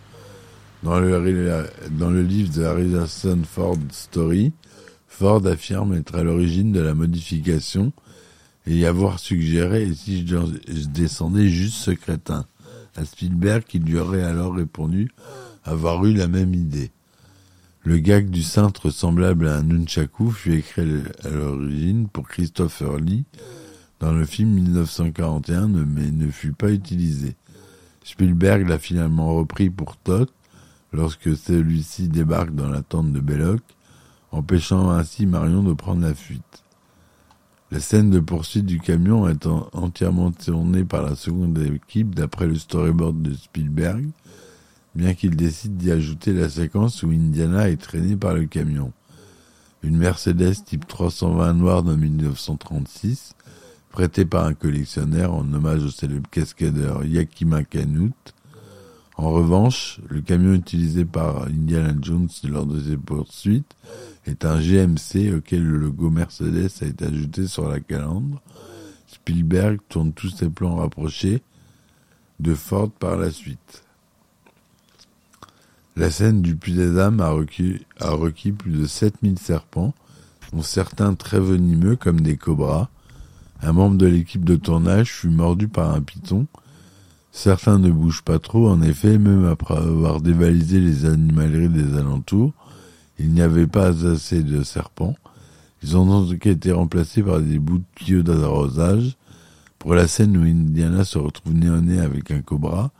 Dans 0.82 0.98
le, 1.00 2.22
livre 2.22 2.52
de 2.52 2.64
Harrison 2.64 3.40
Ford 3.44 3.78
Story, 3.90 4.52
Ford 5.06 5.44
affirme 5.46 5.94
être 5.94 6.16
à 6.16 6.22
l'origine 6.22 6.72
de 6.72 6.80
la 6.80 6.94
modification 6.94 7.92
et 8.66 8.76
y 8.76 8.86
avoir 8.86 9.18
suggéré 9.18 9.84
et 9.84 9.94
si 9.94 10.26
je, 10.26 10.36
descendais 10.88 11.48
juste 11.48 11.76
ce 11.76 11.90
crétin 11.92 12.44
à 12.96 13.04
Spielberg 13.04 13.64
qui 13.66 13.78
lui 13.78 13.98
aurait 13.98 14.22
alors 14.22 14.54
répondu 14.54 15.10
avoir 15.64 16.04
eu 16.04 16.14
la 16.14 16.28
même 16.28 16.54
idée. 16.54 16.90
Le 17.82 17.98
gag 17.98 18.28
du 18.28 18.42
cintre 18.42 18.90
semblable 18.90 19.48
à 19.48 19.56
un 19.56 19.62
nunchaku 19.62 20.30
fut 20.30 20.54
écrit 20.54 21.02
à 21.24 21.28
l'origine 21.28 22.08
pour 22.08 22.28
Christopher 22.28 22.98
Lee 22.98 23.24
dans 24.00 24.12
le 24.12 24.24
film 24.24 24.50
1941 24.50 25.68
mais 25.68 26.10
ne 26.10 26.30
fut 26.30 26.52
pas 26.52 26.70
utilisé. 26.70 27.36
Spielberg 28.04 28.68
l'a 28.68 28.78
finalement 28.78 29.34
repris 29.34 29.70
pour 29.70 29.96
Todd 29.96 30.28
lorsque 30.92 31.36
celui-ci 31.36 32.08
débarque 32.08 32.54
dans 32.54 32.68
la 32.68 32.82
tente 32.82 33.12
de 33.12 33.20
Belloc 33.20 33.60
empêchant 34.32 34.90
ainsi 34.90 35.26
Marion 35.26 35.62
de 35.62 35.72
prendre 35.72 36.02
la 36.02 36.14
fuite. 36.14 36.64
La 37.70 37.80
scène 37.80 38.10
de 38.10 38.20
poursuite 38.20 38.64
du 38.64 38.80
camion 38.80 39.28
est 39.28 39.46
entièrement 39.46 40.32
tournée 40.32 40.84
par 40.84 41.02
la 41.02 41.14
seconde 41.14 41.58
équipe 41.58 42.14
d'après 42.14 42.46
le 42.46 42.54
storyboard 42.54 43.20
de 43.20 43.34
Spielberg, 43.34 44.08
bien 44.94 45.12
qu'il 45.12 45.36
décide 45.36 45.76
d'y 45.76 45.90
ajouter 45.90 46.32
la 46.32 46.48
séquence 46.48 47.02
où 47.02 47.10
Indiana 47.10 47.68
est 47.68 47.76
traînée 47.76 48.16
par 48.16 48.32
le 48.32 48.46
camion. 48.46 48.92
Une 49.82 49.98
Mercedes 49.98 50.64
type 50.64 50.88
320 50.88 51.54
noire 51.54 51.82
de 51.82 51.94
1936, 51.94 53.34
prêtée 53.98 54.24
par 54.24 54.44
un 54.44 54.54
collectionneur 54.54 55.34
en 55.34 55.52
hommage 55.52 55.82
au 55.82 55.90
célèbre 55.90 56.30
cascadeur 56.30 57.04
Yakima 57.04 57.64
Canute, 57.64 58.32
en 59.16 59.32
revanche, 59.32 59.98
le 60.08 60.20
camion 60.20 60.54
utilisé 60.54 61.04
par 61.04 61.48
Indiana 61.48 61.92
Jones 62.00 62.28
lors 62.44 62.64
de 62.64 62.80
ses 62.80 62.96
poursuites 62.96 63.74
est 64.24 64.44
un 64.44 64.60
GMC 64.60 65.34
auquel 65.36 65.64
le 65.64 65.78
logo 65.78 66.10
Mercedes 66.10 66.70
a 66.80 66.84
été 66.84 67.06
ajouté 67.06 67.48
sur 67.48 67.68
la 67.68 67.80
calandre. 67.80 68.40
Spielberg 69.08 69.80
tourne 69.88 70.12
tous 70.12 70.30
ses 70.30 70.48
plans 70.48 70.76
rapprochés 70.76 71.42
de 72.38 72.54
Ford 72.54 72.92
par 72.92 73.16
la 73.16 73.32
suite. 73.32 73.82
La 75.96 76.08
scène 76.08 76.40
du 76.40 76.54
Puy 76.54 76.74
des 76.74 76.92
Dames 76.92 77.20
a 77.20 77.30
requis, 77.30 77.84
a 77.98 78.10
requis 78.10 78.52
plus 78.52 78.70
de 78.70 78.86
7000 78.86 79.40
serpents, 79.40 79.92
dont 80.52 80.62
certains 80.62 81.16
très 81.16 81.40
venimeux 81.40 81.96
comme 81.96 82.20
des 82.20 82.36
cobras. 82.36 82.88
Un 83.62 83.72
membre 83.72 83.96
de 83.96 84.06
l'équipe 84.06 84.44
de 84.44 84.56
tournage 84.56 85.12
fut 85.12 85.30
mordu 85.30 85.68
par 85.68 85.94
un 85.94 86.02
python, 86.02 86.46
Certains 87.30 87.78
ne 87.78 87.90
bougent 87.90 88.22
pas 88.22 88.38
trop, 88.38 88.68
en 88.68 88.82
effet, 88.82 89.16
même 89.16 89.44
après 89.44 89.76
avoir 89.76 90.20
dévalisé 90.20 90.80
les 90.80 91.04
animaleries 91.04 91.68
des 91.68 91.96
alentours, 91.96 92.52
il 93.18 93.30
n'y 93.30 93.42
avait 93.42 93.66
pas 93.66 94.06
assez 94.06 94.42
de 94.42 94.62
serpents. 94.62 95.14
Ils 95.82 95.96
ont 95.96 96.04
donc 96.04 96.46
été 96.46 96.72
remplacés 96.72 97.22
par 97.22 97.40
des 97.40 97.60
bouts 97.60 97.78
de 97.78 97.84
tuyaux 97.94 98.22
d'arrosage. 98.22 99.16
Pour 99.78 99.94
la 99.94 100.08
scène 100.08 100.36
où 100.36 100.42
Indiana 100.42 101.04
se 101.04 101.18
retrouve 101.18 101.54
nez 101.54 101.70
nez 101.80 102.00
avec 102.00 102.32
un 102.32 102.40
cobra, 102.40 102.90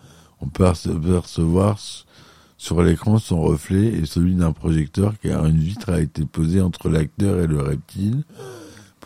on 0.41 0.47
peut 0.47 0.67
apercevoir 0.67 1.81
sur 2.57 2.83
l'écran 2.83 3.19
son 3.19 3.41
reflet 3.41 3.87
et 3.87 4.07
celui 4.07 4.37
d'un 4.37 4.53
projecteur 4.53 5.15
car 5.21 5.47
une 5.47 5.59
vitre 5.59 5.91
a 5.91 6.01
été 6.01 6.25
posée 6.25 6.61
entre 6.61 6.89
l'acteur 6.89 7.41
et 7.41 7.49
le 7.49 7.61
reptile 7.61 8.23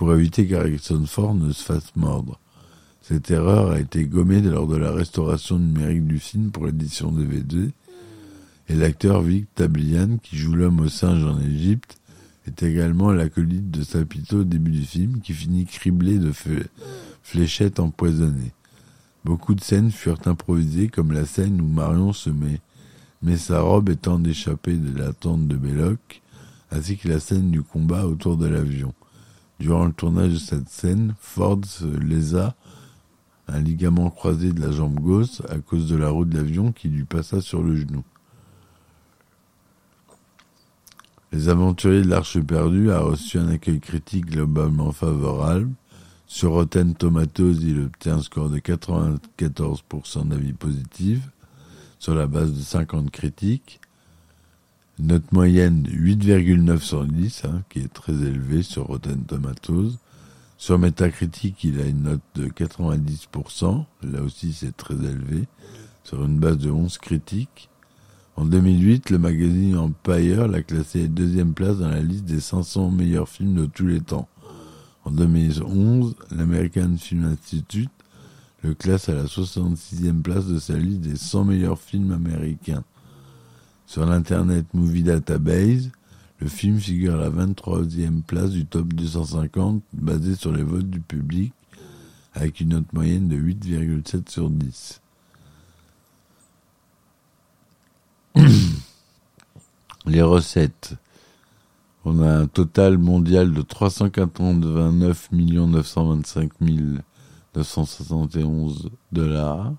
pour 0.03 0.15
éviter 0.15 0.49
qu'Harrison 0.49 1.07
Ford 1.07 1.33
ne 1.33 1.53
se 1.53 1.63
fasse 1.63 1.95
mordre. 1.95 2.41
Cette 3.03 3.31
erreur 3.31 3.71
a 3.71 3.79
été 3.79 4.05
gommée 4.05 4.41
lors 4.41 4.67
de 4.67 4.77
la 4.77 4.91
restauration 4.91 5.61
numérique 5.61 6.09
du 6.09 6.19
film 6.19 6.51
pour 6.51 6.67
l'édition 6.67 7.13
DVD 7.13 7.71
Et 8.69 8.75
l'acteur 8.75 9.23
Vic 9.23 9.47
Tablian, 9.55 10.17
qui 10.21 10.37
joue 10.37 10.55
l'homme 10.55 10.81
au 10.81 10.89
singe 10.89 11.23
en 11.23 11.39
Égypte, 11.39 11.99
est 12.49 12.65
également 12.65 13.13
l'acolyte 13.13 13.71
de 13.71 13.85
Sapito 13.85 14.41
au 14.41 14.45
début 14.45 14.73
du 14.73 14.83
film, 14.83 15.21
qui 15.21 15.35
finit 15.35 15.67
criblé 15.67 16.19
de 16.19 16.33
fléchettes 17.23 17.79
empoisonnées. 17.79 18.55
Beaucoup 19.25 19.55
de 19.55 19.61
scènes 19.61 19.93
furent 19.93 20.27
improvisées, 20.27 20.89
comme 20.89 21.13
la 21.13 21.27
scène 21.27 21.61
où 21.61 21.69
Marion 21.69 22.13
se 22.13 22.31
met, 22.31 22.61
met 23.23 23.37
sa 23.37 23.61
robe 23.61 23.89
étant 23.89 24.19
d'échapper 24.19 24.75
de 24.75 24.99
la 24.99 25.13
tente 25.13 25.47
de 25.47 25.55
Belloc, 25.55 26.23
ainsi 26.73 26.97
que 26.97 27.07
la 27.07 27.21
scène 27.21 27.53
du 27.53 27.63
combat 27.63 28.05
autour 28.05 28.37
de 28.37 28.49
l'avion. 28.49 28.93
Durant 29.63 29.85
le 29.85 29.93
tournage 29.93 30.33
de 30.33 30.39
cette 30.39 30.69
scène, 30.69 31.15
Ford 31.21 31.61
se 31.65 31.85
lésa 31.85 32.57
un 33.47 33.61
ligament 33.61 34.11
croisé 34.11 34.53
de 34.53 34.61
la 34.61 34.73
jambe 34.73 34.99
gauche 34.99 35.41
à 35.49 35.59
cause 35.59 35.89
de 35.89 35.95
la 35.95 36.09
roue 36.09 36.25
de 36.25 36.37
l'avion 36.37 36.73
qui 36.73 36.89
lui 36.89 37.05
passa 37.05 37.41
sur 37.41 37.63
le 37.63 37.77
genou. 37.77 38.03
Les 41.31 41.49
aventuriers 41.49 42.03
de 42.03 42.09
l'Arche 42.09 42.41
perdue 42.41 42.91
a 42.91 42.99
reçu 42.99 43.39
un 43.39 43.47
accueil 43.47 43.79
critique 43.79 44.27
globalement 44.27 44.91
favorable. 44.91 45.71
Sur 46.27 46.55
Rotten 46.55 46.97
Tomatoes, 46.97 47.63
il 47.63 47.83
obtient 47.83 48.17
un 48.17 48.23
score 48.23 48.51
de 48.51 48.59
94% 48.59 50.27
d'avis 50.27 50.55
positifs 50.55 51.31
sur 52.01 52.17
la 52.17 52.27
base 52.27 52.53
de 52.53 52.61
50 52.61 53.13
critiques. 53.13 53.81
Note 54.99 55.33
moyenne 55.33 55.87
8,9 55.89 56.79
sur 56.81 57.07
10, 57.07 57.45
hein, 57.45 57.63
qui 57.71 57.81
est 57.81 57.93
très 57.93 58.13
élevée 58.13 58.63
sur 58.63 58.87
Rotten 58.87 59.25
Tomatoes. 59.25 59.93
Sur 60.59 60.79
Metacritic, 60.79 61.65
il 61.65 61.81
a 61.81 61.87
une 61.87 62.03
note 62.03 62.21
de 62.35 62.47
90%, 62.49 63.85
là 64.03 64.23
aussi 64.23 64.53
c'est 64.53 64.77
très 64.77 64.95
élevé, 64.95 65.49
sur 66.05 66.23
une 66.25 66.39
base 66.39 66.59
de 66.59 66.71
11 66.71 66.99
critiques. 66.99 67.71
En 68.37 68.45
2008, 68.45 69.11
le 69.11 69.19
magazine 69.19 69.77
Empire 69.77 70.47
l'a 70.47 70.63
classé 70.63 71.09
deuxième 71.09 71.55
place 71.55 71.79
dans 71.79 71.91
la 71.91 72.03
liste 72.03 72.27
des 72.27 72.41
500 72.41 72.91
meilleurs 72.91 73.29
films 73.29 73.55
de 73.55 73.67
tous 73.67 73.87
les 73.87 74.01
temps. 74.01 74.29
En 75.05 75.11
2011, 75.11 76.15
l'American 76.31 76.97
Film 76.99 77.25
Institute 77.25 77.91
le 78.63 78.75
classe 78.75 79.09
à 79.09 79.15
la 79.15 79.25
66e 79.25 80.23
place 80.23 80.47
de 80.47 80.59
sa 80.59 80.77
liste 80.77 81.01
des 81.01 81.17
100 81.17 81.45
meilleurs 81.47 81.81
films 81.81 82.13
américains. 82.13 82.85
Sur 83.87 84.07
l'Internet 84.07 84.67
Movie 84.75 85.03
Database, 85.03 85.91
le 86.41 86.49
film 86.49 86.79
figure 86.79 87.15
à 87.15 87.19
la 87.19 87.31
23e 87.31 88.23
place 88.23 88.51
du 88.51 88.67
top 88.67 88.93
250 88.95 89.83
basé 89.93 90.35
sur 90.35 90.53
les 90.53 90.63
votes 90.63 90.91
du 90.91 91.01
public 91.01 91.53
avec 92.35 92.61
une 92.61 92.71
note 92.71 92.93
moyenne 92.93 93.29
de 93.29 93.37
8,7 93.37 94.31
sur 94.31 94.51
10. 94.51 95.01
Les 100.07 100.23
recettes. 100.23 100.95
On 102.05 102.21
a 102.23 102.39
un 102.39 102.47
total 102.47 102.99
mondial 102.99 103.53
de 103.53 103.63
389 103.63 105.29
925 105.31 106.51
971 107.55 108.91
dollars. 109.13 109.73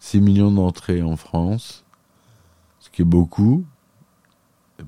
6 0.00 0.20
millions 0.20 0.50
d'entrées 0.50 1.02
en 1.02 1.16
France, 1.16 1.84
ce 1.91 1.91
qui 2.92 3.02
est 3.02 3.06
beaucoup 3.06 3.64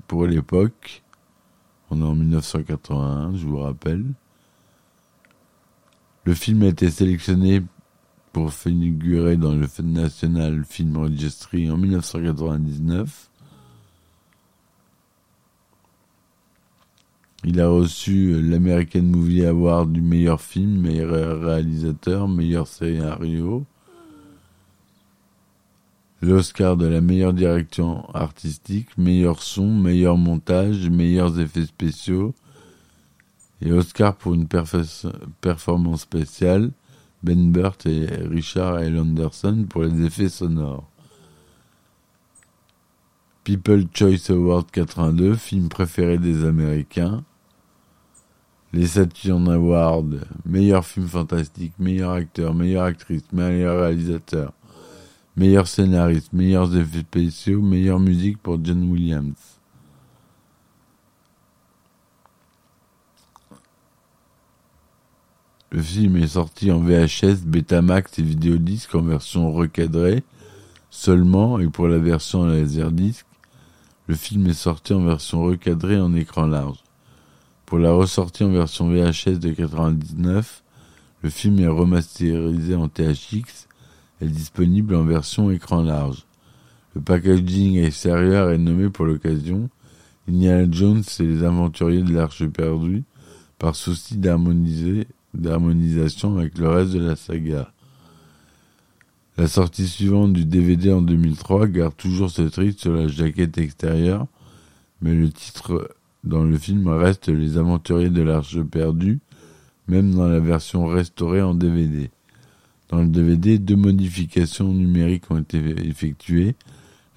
pour 0.07 0.25
l'époque. 0.27 1.03
On 1.89 2.01
est 2.01 2.05
en 2.05 2.15
1981, 2.15 3.35
je 3.35 3.45
vous 3.45 3.59
rappelle. 3.59 4.05
Le 6.23 6.33
film 6.33 6.63
a 6.63 6.67
été 6.67 6.89
sélectionné 6.89 7.61
pour 8.31 8.51
figurer 8.51 9.37
dans 9.37 9.53
le 9.53 9.67
National 9.83 10.65
Film 10.65 10.97
Registry 10.97 11.69
en 11.69 11.77
1999. 11.77 13.29
Il 17.43 17.61
a 17.61 17.69
reçu 17.69 18.41
l'American 18.41 19.03
Movie 19.03 19.45
Award 19.45 19.91
du 19.91 20.01
meilleur 20.01 20.41
film, 20.41 20.81
meilleur 20.81 21.41
réalisateur, 21.41 22.27
meilleur 22.27 22.67
scénario, 22.67 23.65
l'Oscar 26.25 26.75
de 26.77 26.87
la 26.87 27.01
meilleure 27.01 27.33
direction 27.33 28.09
artistique, 28.13 28.97
meilleur 28.97 29.41
son, 29.41 29.67
meilleur 29.67 30.17
montage, 30.17 30.89
meilleurs 30.89 31.39
effets 31.39 31.65
spéciaux, 31.65 32.33
et 33.61 33.71
Oscar 33.71 34.15
pour 34.15 34.33
une 34.33 34.47
performance 34.47 36.01
spéciale, 36.01 36.71
Ben 37.23 37.51
Burt 37.51 37.85
et 37.85 38.05
Richard 38.05 38.79
L. 38.79 38.99
Anderson 38.99 39.65
pour 39.69 39.83
les 39.83 40.05
effets 40.05 40.29
sonores. 40.29 40.89
People 43.43 43.85
Choice 43.93 44.29
Award 44.29 44.71
82, 44.71 45.35
film 45.35 45.69
préféré 45.69 46.17
des 46.17 46.45
Américains. 46.45 47.23
Les 48.73 48.87
Saturn 48.87 49.47
Awards, 49.47 50.03
meilleur 50.45 50.85
film 50.85 51.07
fantastique, 51.07 51.73
meilleur 51.79 52.11
acteur, 52.11 52.53
meilleure 52.53 52.83
actrice, 52.83 53.23
meilleur 53.31 53.81
réalisateur, 53.81 54.51
meilleur 55.35 55.67
scénariste, 55.67 56.33
meilleurs 56.33 56.75
effets 56.75 56.99
spéciaux, 56.99 57.61
meilleure 57.61 57.99
musique 57.99 58.37
pour 58.37 58.63
John 58.63 58.89
Williams. 58.89 59.59
Le 65.71 65.81
film 65.81 66.15
est 66.17 66.27
sorti 66.27 66.71
en 66.71 66.79
VHS, 66.79 67.45
Betamax 67.45 68.17
et 68.19 68.21
vidéodisque 68.21 68.95
en 68.95 69.01
version 69.01 69.51
recadrée 69.51 70.23
seulement 70.89 71.59
et 71.59 71.67
pour 71.67 71.89
la 71.89 71.97
version 71.97 72.45
Laserdisc, 72.45 73.25
le 74.07 74.15
film 74.15 74.47
est 74.47 74.53
sorti 74.53 74.93
en 74.93 75.03
version 75.03 75.43
recadrée 75.43 75.99
en 75.99 76.15
écran 76.15 76.47
large. 76.47 76.77
Pour 77.65 77.79
la 77.79 77.91
ressortie 77.91 78.45
en 78.45 78.51
version 78.51 78.87
VHS 78.87 79.39
de 79.39 79.49
99, 79.49 80.63
le 81.23 81.29
film 81.29 81.59
est 81.59 81.67
remasterisé 81.67 82.75
en 82.75 82.87
THX 82.87 83.67
et 84.21 84.27
disponible 84.27 84.95
en 84.95 85.03
version 85.03 85.51
écran 85.51 85.83
large. 85.83 86.25
Le 86.95 87.01
packaging 87.01 87.83
extérieur 87.83 88.51
est 88.51 88.57
nommé 88.57 88.89
pour 88.89 89.05
l'occasion 89.05 89.69
Indiana 90.29 90.67
Jones 90.69 91.03
et 91.19 91.23
les 91.23 91.43
aventuriers 91.43 92.03
de 92.03 92.13
l'Arche 92.13 92.45
perdue 92.47 93.03
par 93.59 93.75
souci 93.75 94.17
d'harmonisation 94.17 96.37
avec 96.37 96.57
le 96.57 96.69
reste 96.69 96.93
de 96.93 96.99
la 96.99 97.15
saga. 97.15 97.71
La 99.37 99.47
sortie 99.47 99.87
suivante 99.87 100.33
du 100.33 100.45
DVD 100.45 100.93
en 100.93 101.01
2003 101.01 101.67
garde 101.67 101.95
toujours 101.95 102.31
ce 102.31 102.43
titre 102.43 102.79
sur 102.79 102.93
la 102.93 103.07
jaquette 103.07 103.57
extérieure, 103.57 104.27
mais 105.01 105.13
le 105.13 105.29
titre 105.29 105.95
dans 106.23 106.43
le 106.43 106.57
film 106.57 106.87
reste 106.87 107.27
Les 107.27 107.57
Aventuriers 107.57 108.09
de 108.09 108.21
l'Arche 108.21 108.61
perdue, 108.63 109.19
même 109.87 110.15
dans 110.15 110.27
la 110.27 110.39
version 110.39 110.87
restaurée 110.87 111.41
en 111.41 111.53
DVD. 111.53 112.09
Dans 112.89 113.01
le 113.01 113.07
DVD, 113.07 113.57
deux 113.57 113.75
modifications 113.75 114.71
numériques 114.71 115.29
ont 115.31 115.39
été 115.39 115.57
effectuées. 115.87 116.55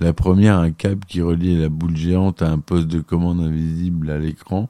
La 0.00 0.12
première, 0.12 0.58
un 0.58 0.70
câble 0.70 1.04
qui 1.06 1.20
reliait 1.20 1.58
la 1.58 1.68
boule 1.68 1.96
géante 1.96 2.42
à 2.42 2.50
un 2.50 2.58
poste 2.58 2.86
de 2.86 3.00
commande 3.00 3.40
invisible 3.40 4.10
à 4.10 4.18
l'écran, 4.18 4.68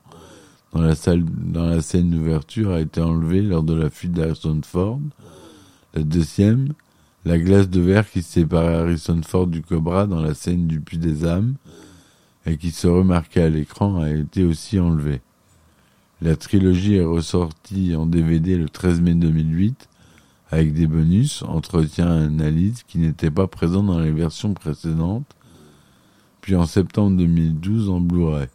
dans 0.73 0.81
la 0.81 0.95
salle, 0.95 1.25
dans 1.25 1.67
la 1.67 1.81
scène 1.81 2.11
d'ouverture 2.11 2.73
a 2.73 2.81
été 2.81 3.01
enlevée 3.01 3.43
lors 3.43 3.63
de 3.63 3.75
la 3.75 3.91
fuite 3.91 4.13
d'Harrison 4.13 4.61
Ford. 4.63 5.01
La 5.95 6.03
deuxième, 6.03 6.73
la 7.25 7.39
glace 7.39 7.71
de 7.71 7.81
verre 7.81 8.09
qui 8.11 8.23
séparait 8.23 8.77
Harrison 8.77 9.21
Ford 9.23 9.47
du 9.47 9.63
Cobra 9.63 10.07
dans 10.07 10.21
la 10.21 10.35
scène 10.35 10.67
du 10.67 10.81
Puits 10.81 10.99
des 10.99 11.25
âmes 11.25 11.55
et 12.47 12.57
qui 12.57 12.71
se 12.71 12.87
remarquait 12.87 13.43
à 13.43 13.49
l'écran 13.49 14.01
a 14.01 14.11
été 14.11 14.45
aussi 14.45 14.79
enlevée. 14.79 15.21
La 16.21 16.37
trilogie 16.37 16.97
est 16.97 17.05
ressortie 17.05 17.95
en 17.95 18.07
DVD 18.07 18.57
le 18.57 18.69
13 18.69 19.01
mai 19.01 19.15
2008 19.15 19.89
avec 20.51 20.73
des 20.73 20.87
bonus, 20.87 21.43
entretien 21.43 22.07
et 22.21 22.25
analyse 22.25 22.83
qui 22.85 22.99
n'étaient 22.99 23.31
pas 23.31 23.47
présents 23.47 23.83
dans 23.83 23.99
les 23.99 24.13
versions 24.13 24.55
précédentes, 24.55 25.37
puis 26.41 26.57
en 26.57 26.67
septembre 26.67 27.17
2012 27.19 27.91
en 27.91 28.01
Blu-ray. 28.01 28.49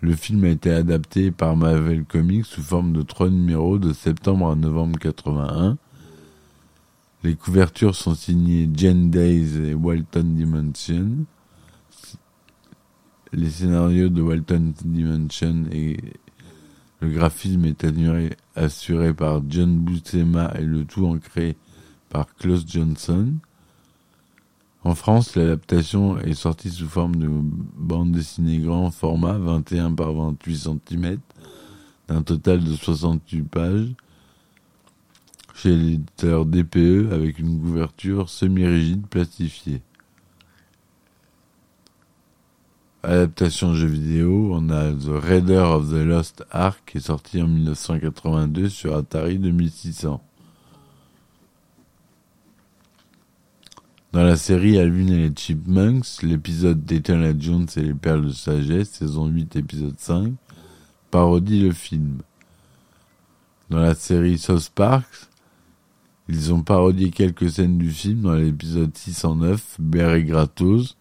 Le 0.00 0.14
film 0.14 0.44
a 0.44 0.48
été 0.48 0.70
adapté 0.70 1.30
par 1.30 1.56
Marvel 1.56 2.04
Comics 2.04 2.46
sous 2.46 2.62
forme 2.62 2.92
de 2.92 3.02
trois 3.02 3.28
numéros 3.28 3.78
de 3.78 3.92
septembre 3.92 4.50
à 4.50 4.54
novembre 4.54 4.98
81. 4.98 5.76
Les 7.22 7.34
couvertures 7.34 7.94
sont 7.94 8.14
signées 8.14 8.68
Jen 8.74 9.10
Days 9.10 9.58
et 9.58 9.74
Walton 9.74 10.34
Dimension. 10.34 11.26
Les 13.32 13.50
scénarios 13.50 14.08
de 14.08 14.22
Walton 14.22 14.72
Dimension 14.82 15.66
et 15.70 15.98
le 17.00 17.08
graphisme 17.08 17.64
est 17.64 17.84
assuré 18.54 19.14
par 19.14 19.42
John 19.48 19.78
Buscema 19.78 20.52
et 20.58 20.64
le 20.64 20.84
tout 20.84 21.06
ancré 21.06 21.56
par 22.10 22.34
Klaus 22.34 22.64
Johnson. 22.66 23.32
En 24.82 24.94
France, 24.94 25.36
l'adaptation 25.36 26.18
est 26.18 26.34
sortie 26.34 26.70
sous 26.70 26.88
forme 26.88 27.16
de 27.16 27.28
bande 27.28 28.12
dessinée 28.12 28.58
grand 28.58 28.90
format 28.90 29.38
21 29.38 29.94
par 29.94 30.12
28 30.12 30.56
cm 30.56 31.18
d'un 32.08 32.22
total 32.22 32.64
de 32.64 32.74
68 32.74 33.42
pages 33.42 33.88
chez 35.54 35.76
l'éditeur 35.76 36.46
DPE 36.46 37.12
avec 37.12 37.38
une 37.38 37.60
couverture 37.60 38.30
semi-rigide 38.30 39.06
plastifiée. 39.06 39.82
Adaptation 43.02 43.74
jeu 43.74 43.86
vidéo, 43.86 44.52
on 44.52 44.68
a 44.68 44.92
The 44.92 45.08
Raider 45.08 45.58
of 45.58 45.90
the 45.90 46.04
Lost 46.04 46.44
Ark 46.50 46.80
qui 46.86 46.98
est 46.98 47.00
sorti 47.00 47.40
en 47.42 47.46
1982 47.46 48.68
sur 48.68 48.96
Atari 48.96 49.38
2600. 49.38 50.22
Dans 54.12 54.24
la 54.24 54.36
série 54.36 54.78
Alvin 54.78 55.06
et 55.06 55.28
les 55.28 55.34
Chipmunks, 55.34 56.22
l'épisode 56.22 56.84
d'Eternal 56.84 57.40
Jones 57.40 57.68
et 57.76 57.82
les 57.82 57.94
Perles 57.94 58.26
de 58.26 58.32
Sagesse, 58.32 58.90
saison 58.90 59.26
8, 59.26 59.56
épisode 59.56 59.98
5, 59.98 60.34
parodie 61.10 61.62
le 61.62 61.72
film. 61.72 62.18
Dans 63.70 63.78
la 63.78 63.94
série 63.94 64.36
South 64.36 64.70
Park, 64.74 65.06
ils 66.28 66.52
ont 66.52 66.62
parodié 66.62 67.10
quelques 67.10 67.50
scènes 67.50 67.78
du 67.78 67.90
film 67.90 68.22
dans 68.22 68.34
l'épisode 68.34 68.96
609, 68.96 69.76
Bear 69.78 70.14
et 70.14 70.24
Gratos, 70.24 70.96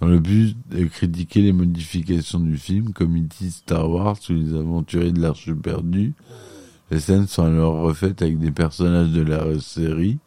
dans 0.00 0.06
le 0.06 0.18
but 0.18 0.56
de 0.70 0.84
critiquer 0.86 1.42
les 1.42 1.52
modifications 1.52 2.40
du 2.40 2.56
film, 2.56 2.92
comme 2.92 3.16
E.T. 3.16 3.50
Star 3.50 3.88
Wars 3.90 4.16
ou 4.30 4.32
les 4.32 4.54
aventuriers 4.54 5.12
de 5.12 5.20
l'Arche 5.20 5.52
perdue. 5.52 6.14
Les 6.90 7.00
scènes 7.00 7.26
sont 7.26 7.44
alors 7.44 7.82
refaites 7.82 8.22
avec 8.22 8.38
des 8.38 8.50
personnages 8.50 9.10
de 9.10 9.20
la 9.20 9.60
série, 9.60 10.18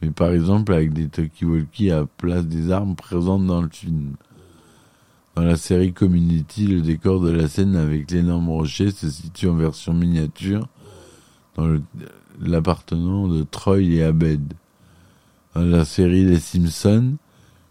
mais 0.00 0.10
par 0.10 0.30
exemple 0.30 0.72
avec 0.72 0.92
des 0.92 1.08
talkie-walkie 1.08 1.90
à 1.90 2.06
place 2.06 2.46
des 2.46 2.70
armes 2.70 2.94
présentes 2.94 3.46
dans 3.46 3.60
le 3.60 3.68
film. 3.68 4.14
Dans 5.34 5.42
la 5.42 5.56
série 5.56 5.92
Community, 5.92 6.66
le 6.66 6.80
décor 6.80 7.20
de 7.20 7.30
la 7.30 7.48
scène 7.48 7.76
avec 7.76 8.10
l'énorme 8.10 8.48
rocher 8.48 8.90
se 8.90 9.10
situe 9.10 9.48
en 9.48 9.54
version 9.54 9.94
miniature 9.94 10.68
dans 11.56 11.78
l'appartement 12.40 13.28
de 13.28 13.42
Troy 13.42 13.82
et 13.82 14.02
Abed. 14.02 14.54
Dans 15.54 15.62
la 15.62 15.84
série 15.84 16.24
Les 16.24 16.40
Simpsons, 16.40 17.16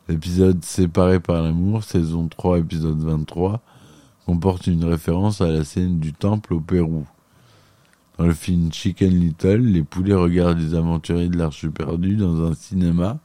l'épisode 0.07 0.63
Séparé 0.63 1.19
par 1.19 1.41
l'amour, 1.41 1.83
saison 1.83 2.27
3, 2.27 2.59
épisode 2.59 2.99
23, 2.99 3.61
comporte 4.25 4.67
une 4.67 4.85
référence 4.85 5.41
à 5.41 5.47
la 5.47 5.63
scène 5.63 5.99
du 5.99 6.13
temple 6.13 6.53
au 6.53 6.61
Pérou. 6.61 7.05
Dans 8.17 8.25
le 8.25 8.33
film 8.33 8.71
Chicken 8.71 9.11
Little, 9.11 9.57
les 9.57 9.83
poulets 9.83 10.15
regardent 10.15 10.59
les 10.59 10.75
aventuriers 10.75 11.29
de 11.29 11.37
l'Arche 11.37 11.67
perdue 11.67 12.15
dans 12.15 12.45
un 12.45 12.53
cinéma. 12.53 13.19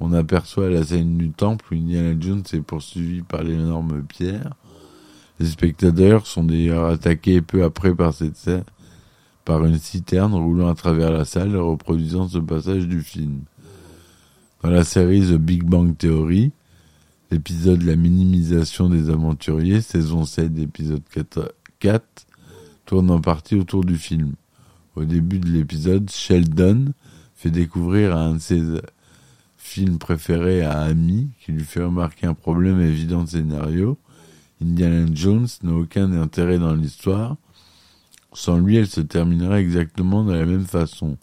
On 0.00 0.12
aperçoit 0.12 0.70
la 0.70 0.82
scène 0.82 1.18
du 1.18 1.30
temple 1.30 1.66
où 1.70 1.76
Indiana 1.76 2.18
Jones 2.18 2.42
est 2.52 2.62
poursuivi 2.62 3.20
par 3.20 3.42
l'énorme 3.42 4.02
pierre. 4.02 4.54
Les 5.38 5.46
spectateurs 5.46 6.26
sont 6.26 6.44
d'ailleurs 6.44 6.86
attaqués 6.86 7.42
peu 7.42 7.62
après 7.62 7.94
par 7.94 8.14
cette 8.14 8.36
scène, 8.36 8.64
par 9.44 9.64
une 9.64 9.78
citerne 9.78 10.34
roulant 10.34 10.68
à 10.68 10.74
travers 10.74 11.12
la 11.12 11.26
salle 11.26 11.56
reproduisant 11.56 12.26
ce 12.26 12.38
passage 12.38 12.88
du 12.88 13.02
film. 13.02 13.42
Dans 14.62 14.68
la 14.68 14.84
série 14.84 15.22
The 15.22 15.38
Big 15.38 15.64
Bang 15.64 15.96
Theory, 15.96 16.52
l'épisode 17.30 17.80
La 17.80 17.96
minimisation 17.96 18.90
des 18.90 19.08
aventuriers, 19.08 19.80
saison 19.80 20.26
7, 20.26 20.58
épisode 20.58 21.02
4, 21.78 22.04
tourne 22.84 23.10
en 23.10 23.22
partie 23.22 23.54
autour 23.54 23.86
du 23.86 23.96
film. 23.96 24.34
Au 24.96 25.04
début 25.04 25.38
de 25.38 25.48
l'épisode, 25.48 26.10
Sheldon 26.10 26.92
fait 27.36 27.50
découvrir 27.50 28.14
à 28.14 28.20
un 28.20 28.34
de 28.34 28.38
ses 28.38 28.60
films 29.56 29.96
préférés 29.96 30.60
à 30.60 30.80
Amy, 30.80 31.30
qui 31.40 31.52
lui 31.52 31.64
fait 31.64 31.82
remarquer 31.82 32.26
un 32.26 32.34
problème 32.34 32.82
évident 32.82 33.24
de 33.24 33.30
scénario. 33.30 33.96
Indiana 34.62 35.06
Jones 35.14 35.48
n'a 35.62 35.72
aucun 35.72 36.12
intérêt 36.12 36.58
dans 36.58 36.74
l'histoire. 36.74 37.36
Sans 38.34 38.58
lui, 38.58 38.76
elle 38.76 38.88
se 38.88 39.00
terminerait 39.00 39.62
exactement 39.62 40.22
de 40.22 40.34
la 40.34 40.44
même 40.44 40.66
façon. 40.66 41.16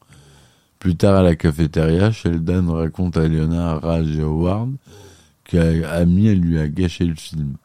Plus 0.80 0.96
tard 0.96 1.16
à 1.16 1.24
la 1.24 1.36
cafétéria, 1.36 2.12
Sheldon 2.12 2.72
raconte 2.74 3.18
à 3.18 3.28
Leonard, 3.28 3.82
Raj 3.82 4.16
et 4.16 4.22
Howard 4.22 4.74
qu'Amy 5.44 6.36
lui 6.36 6.60
a 6.60 6.68
gâché 6.68 7.06
le 7.06 7.16
film. 7.16 7.56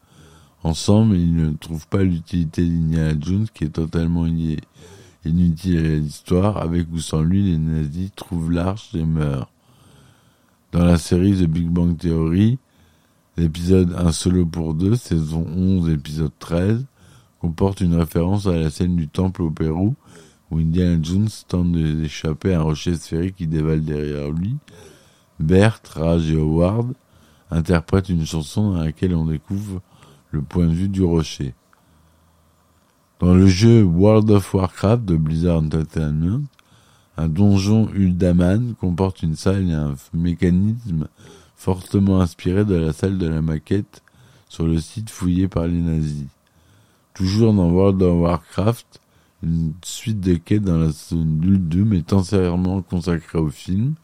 Ensemble, 0.62 1.16
ils 1.16 1.34
ne 1.34 1.50
trouvent 1.50 1.88
pas 1.88 2.02
l'utilité 2.02 2.64
d'Indiana 2.64 3.14
Jones 3.20 3.46
qui 3.52 3.64
est 3.64 3.70
totalement 3.70 4.26
inutile 5.24 5.78
à 5.78 5.96
l'histoire. 5.96 6.56
Avec 6.58 6.86
ou 6.92 6.98
sans 7.00 7.22
lui, 7.22 7.42
les 7.42 7.58
nazis 7.58 8.10
trouvent 8.14 8.52
l'arche 8.52 8.94
et 8.94 9.04
meurent. 9.04 9.50
Dans 10.70 10.84
la 10.84 10.96
série 10.96 11.34
The 11.34 11.48
Big 11.48 11.68
Bang 11.68 11.98
Theory, 11.98 12.58
l'épisode 13.36 13.94
Un 13.98 14.12
solo 14.12 14.46
pour 14.46 14.72
deux, 14.74 14.96
saison 14.96 15.44
11, 15.54 15.90
épisode 15.90 16.32
13, 16.38 16.86
comporte 17.40 17.80
une 17.80 17.96
référence 17.96 18.46
à 18.46 18.56
la 18.56 18.70
scène 18.70 18.96
du 18.96 19.08
temple 19.08 19.42
au 19.42 19.50
Pérou 19.50 19.96
où 20.52 20.58
Indiana 20.58 20.98
Jones 21.02 21.30
tente 21.48 21.72
d'échapper 21.72 22.52
à 22.52 22.60
un 22.60 22.62
rocher 22.62 22.94
sphérique 22.96 23.36
qui 23.36 23.46
dévale 23.46 23.82
derrière 23.82 24.30
lui. 24.30 24.56
Bert, 25.40 25.80
Raj 25.94 26.30
et 26.30 26.36
Howard 26.36 26.92
interprètent 27.50 28.10
une 28.10 28.26
chanson 28.26 28.72
dans 28.72 28.84
laquelle 28.84 29.14
on 29.14 29.24
découvre 29.24 29.80
le 30.30 30.42
point 30.42 30.66
de 30.66 30.72
vue 30.72 30.88
du 30.88 31.02
rocher. 31.02 31.54
Dans 33.18 33.34
le 33.34 33.46
jeu 33.46 33.82
World 33.82 34.30
of 34.30 34.52
Warcraft 34.52 35.06
de 35.06 35.16
Blizzard 35.16 35.58
Entertainment, 35.58 36.42
un 37.16 37.28
donjon 37.28 37.88
Uldaman 37.94 38.74
comporte 38.74 39.22
une 39.22 39.36
salle 39.36 39.70
et 39.70 39.74
un 39.74 39.94
mécanisme 40.12 41.08
fortement 41.56 42.20
inspiré 42.20 42.66
de 42.66 42.74
la 42.74 42.92
salle 42.92 43.16
de 43.16 43.26
la 43.26 43.40
maquette 43.40 44.02
sur 44.50 44.66
le 44.66 44.78
site 44.80 45.08
fouillé 45.08 45.48
par 45.48 45.66
les 45.66 45.80
nazis. 45.80 46.26
Toujours 47.14 47.54
dans 47.54 47.70
World 47.70 48.02
of 48.02 48.20
Warcraft, 48.20 49.01
une 49.42 49.74
suite 49.84 50.20
de 50.20 50.34
quêtes 50.34 50.62
dans 50.62 50.78
la 50.78 50.90
zone 50.90 51.42
Uldum 51.42 51.92
est 51.94 52.12
entièrement 52.12 52.80
consacrée 52.82 53.38
au 53.38 53.50
film. 53.50 53.94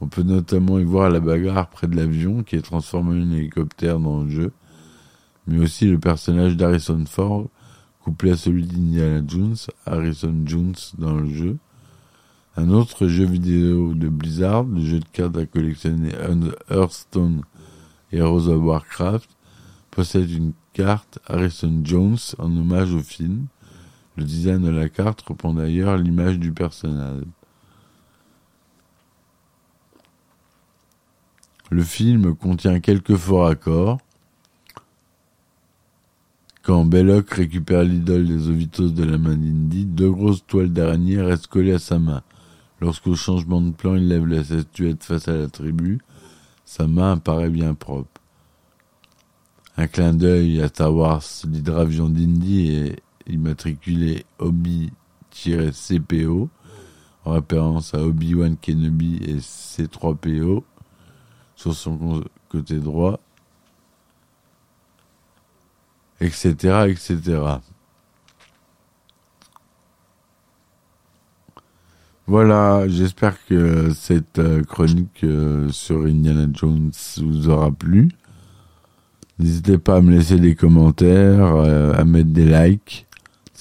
On 0.00 0.08
peut 0.08 0.22
notamment 0.22 0.78
y 0.78 0.84
voir 0.84 1.08
la 1.08 1.20
bagarre 1.20 1.70
près 1.70 1.86
de 1.86 1.96
l'avion 1.96 2.42
qui 2.42 2.56
est 2.56 2.62
transformé 2.62 3.22
en 3.22 3.30
hélicoptère 3.32 3.98
dans 3.98 4.22
le 4.22 4.28
jeu, 4.28 4.52
mais 5.46 5.58
aussi 5.58 5.86
le 5.86 5.98
personnage 5.98 6.56
d'Harrison 6.56 7.04
Ford 7.06 7.48
couplé 8.00 8.32
à 8.32 8.36
celui 8.36 8.66
d'Indiana 8.66 9.22
Jones, 9.26 9.56
Harrison 9.84 10.42
Jones 10.44 10.76
dans 10.98 11.16
le 11.16 11.28
jeu. 11.28 11.56
Un 12.56 12.70
autre 12.70 13.08
jeu 13.08 13.24
vidéo 13.24 13.94
de 13.94 14.08
Blizzard, 14.08 14.64
le 14.64 14.80
jeu 14.80 15.00
de 15.00 15.04
cartes 15.12 15.36
à 15.36 15.44
collectionner 15.44 16.12
Hearthstone 16.70 17.42
Heroes 18.12 18.48
of 18.48 18.62
Warcraft, 18.62 19.28
possède 19.90 20.30
une 20.30 20.52
carte 20.72 21.18
Harrison 21.26 21.80
Jones 21.82 22.18
en 22.38 22.56
hommage 22.56 22.94
au 22.94 23.00
film. 23.00 23.46
Le 24.16 24.24
design 24.24 24.62
de 24.62 24.70
la 24.70 24.88
carte 24.88 25.20
reprend 25.22 25.52
d'ailleurs 25.52 25.96
l'image 25.98 26.38
du 26.38 26.52
personnage. 26.52 27.22
Le 31.70 31.82
film 31.82 32.34
contient 32.34 32.80
quelques 32.80 33.16
faux 33.16 33.40
raccords. 33.40 33.98
Quand 36.62 36.84
Belloc 36.84 37.30
récupère 37.30 37.82
l'idole 37.82 38.26
des 38.26 38.48
Ovitos 38.48 38.90
de 38.90 39.04
la 39.04 39.18
main 39.18 39.36
d'Indy, 39.36 39.84
deux 39.84 40.10
grosses 40.10 40.46
toiles 40.46 40.72
d'araignée 40.72 41.20
restent 41.20 41.48
collées 41.48 41.74
à 41.74 41.78
sa 41.78 41.98
main. 41.98 42.22
Lorsqu'au 42.80 43.14
changement 43.14 43.60
de 43.60 43.72
plan, 43.72 43.96
il 43.96 44.08
lève 44.08 44.26
la 44.26 44.44
statuette 44.44 45.04
face 45.04 45.28
à 45.28 45.36
la 45.36 45.48
tribu, 45.48 45.98
sa 46.64 46.86
main 46.86 47.12
apparaît 47.12 47.50
bien 47.50 47.74
propre. 47.74 48.20
Un 49.76 49.86
clin 49.86 50.14
d'œil 50.14 50.60
à 50.60 50.68
Star 50.68 50.94
Wars, 50.94 51.22
l'hydravion 51.44 52.08
d'Indy 52.08 52.70
est 52.70 53.02
immatriculé 53.28 54.24
Obi-CPO, 54.38 54.90
en 57.24 57.32
référence 57.32 57.94
à 57.94 58.02
Obi-Wan 58.02 58.56
Kenobi 58.56 59.16
et 59.24 59.38
C3PO, 59.38 60.62
sur 61.54 61.74
son 61.74 62.22
côté 62.48 62.78
droit, 62.78 63.18
etc., 66.20 66.86
etc. 66.88 67.58
Voilà, 72.28 72.88
j'espère 72.88 73.44
que 73.46 73.92
cette 73.92 74.40
chronique 74.64 75.24
sur 75.70 76.06
Indiana 76.06 76.48
Jones 76.52 76.90
vous 77.18 77.48
aura 77.48 77.70
plu. 77.70 78.08
N'hésitez 79.38 79.78
pas 79.78 79.96
à 79.96 80.00
me 80.00 80.10
laisser 80.10 80.40
des 80.40 80.56
commentaires, 80.56 81.44
à 81.44 82.04
mettre 82.04 82.30
des 82.30 82.46
likes, 82.46 83.05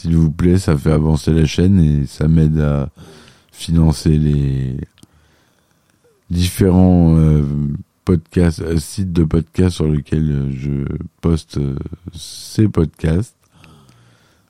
s'il 0.05 0.17
vous 0.17 0.29
plaît, 0.29 0.59
ça 0.59 0.77
fait 0.77 0.91
avancer 0.91 1.33
la 1.33 1.47
chaîne 1.47 1.79
et 1.79 2.05
ça 2.05 2.27
m'aide 2.27 2.59
à 2.59 2.89
financer 3.51 4.19
les 4.19 4.77
différents 6.29 7.17
podcasts, 8.03 8.77
sites 8.77 9.13
de 9.13 9.23
podcasts 9.23 9.77
sur 9.77 9.87
lesquels 9.87 10.51
je 10.55 10.85
poste 11.21 11.59
ces 12.13 12.67
podcasts. 12.67 13.35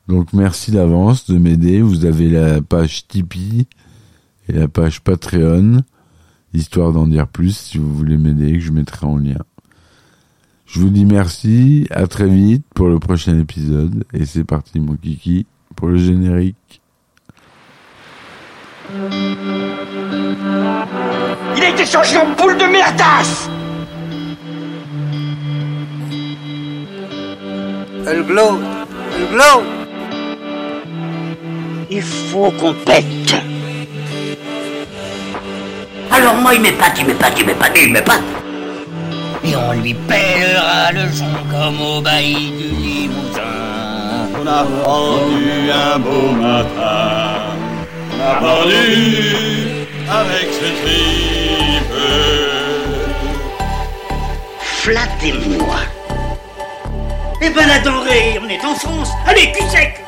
Donc 0.09 0.33
merci 0.33 0.71
d'avance 0.71 1.25
de 1.29 1.37
m'aider. 1.37 1.81
Vous 1.81 2.03
avez 2.03 2.29
la 2.29 2.61
page 2.61 3.07
Tipeee 3.07 3.67
et 4.49 4.53
la 4.53 4.67
page 4.67 4.99
Patreon, 4.99 5.83
histoire 6.53 6.91
d'en 6.91 7.07
dire 7.07 7.29
plus 7.29 7.55
si 7.55 7.77
vous 7.77 7.95
voulez 7.95 8.17
m'aider, 8.17 8.51
que 8.51 8.59
je 8.59 8.73
mettrai 8.73 9.05
en 9.05 9.15
lien. 9.15 9.39
Je 10.65 10.79
vous 10.79 10.89
dis 10.89 11.05
merci, 11.05 11.87
à 11.91 12.07
très 12.07 12.27
vite 12.27 12.65
pour 12.73 12.87
le 12.87 12.99
prochain 12.99 13.39
épisode, 13.39 14.03
et 14.13 14.25
c'est 14.25 14.43
parti 14.43 14.79
mon 14.79 14.95
kiki 14.95 15.45
pour 15.75 15.87
le 15.89 15.97
générique. 15.97 16.81
Il 21.57 21.63
a 21.63 21.69
été 21.69 21.85
changé 21.85 22.17
en 22.17 22.31
boule 22.35 22.57
de 22.57 22.65
merdasse 22.65 23.49
Elle 28.07 28.23
glow. 28.23 28.59
Elle 29.15 29.27
glow. 29.35 29.63
Il 31.89 32.01
faut 32.01 32.51
qu'on 32.51 32.73
pète. 32.73 33.35
Alors 36.11 36.35
moi, 36.35 36.53
il 36.53 36.61
m'épate, 36.61 36.99
il 36.99 37.07
m'épate, 37.07 37.39
il 37.39 37.45
m'épate, 37.47 37.77
il 37.81 37.91
m'épate. 37.91 38.44
Et 39.45 39.55
on 39.55 39.73
lui 39.73 39.93
pèlera 39.93 40.91
le 40.91 41.11
son 41.11 41.25
comme 41.51 41.79
au 41.81 42.01
bailli 42.01 42.51
du 42.51 42.75
Limousin. 42.75 43.41
On 44.41 44.47
a 44.47 44.63
pendu 44.83 45.71
un 45.71 45.99
beau 45.99 46.31
matin. 46.31 47.41
On 48.11 48.21
a 48.21 48.35
pendu 48.35 49.85
avec 50.09 50.47
ce 50.51 50.67
tripe. 50.81 51.95
Flattez-moi. 54.61 55.77
Eh 57.41 57.49
ben 57.49 57.67
la 57.67 57.79
denrée, 57.79 58.39
on 58.43 58.49
est 58.49 58.65
en 58.65 58.75
France. 58.75 59.09
Allez, 59.27 59.51
cul 59.51 59.67
sec 59.69 60.04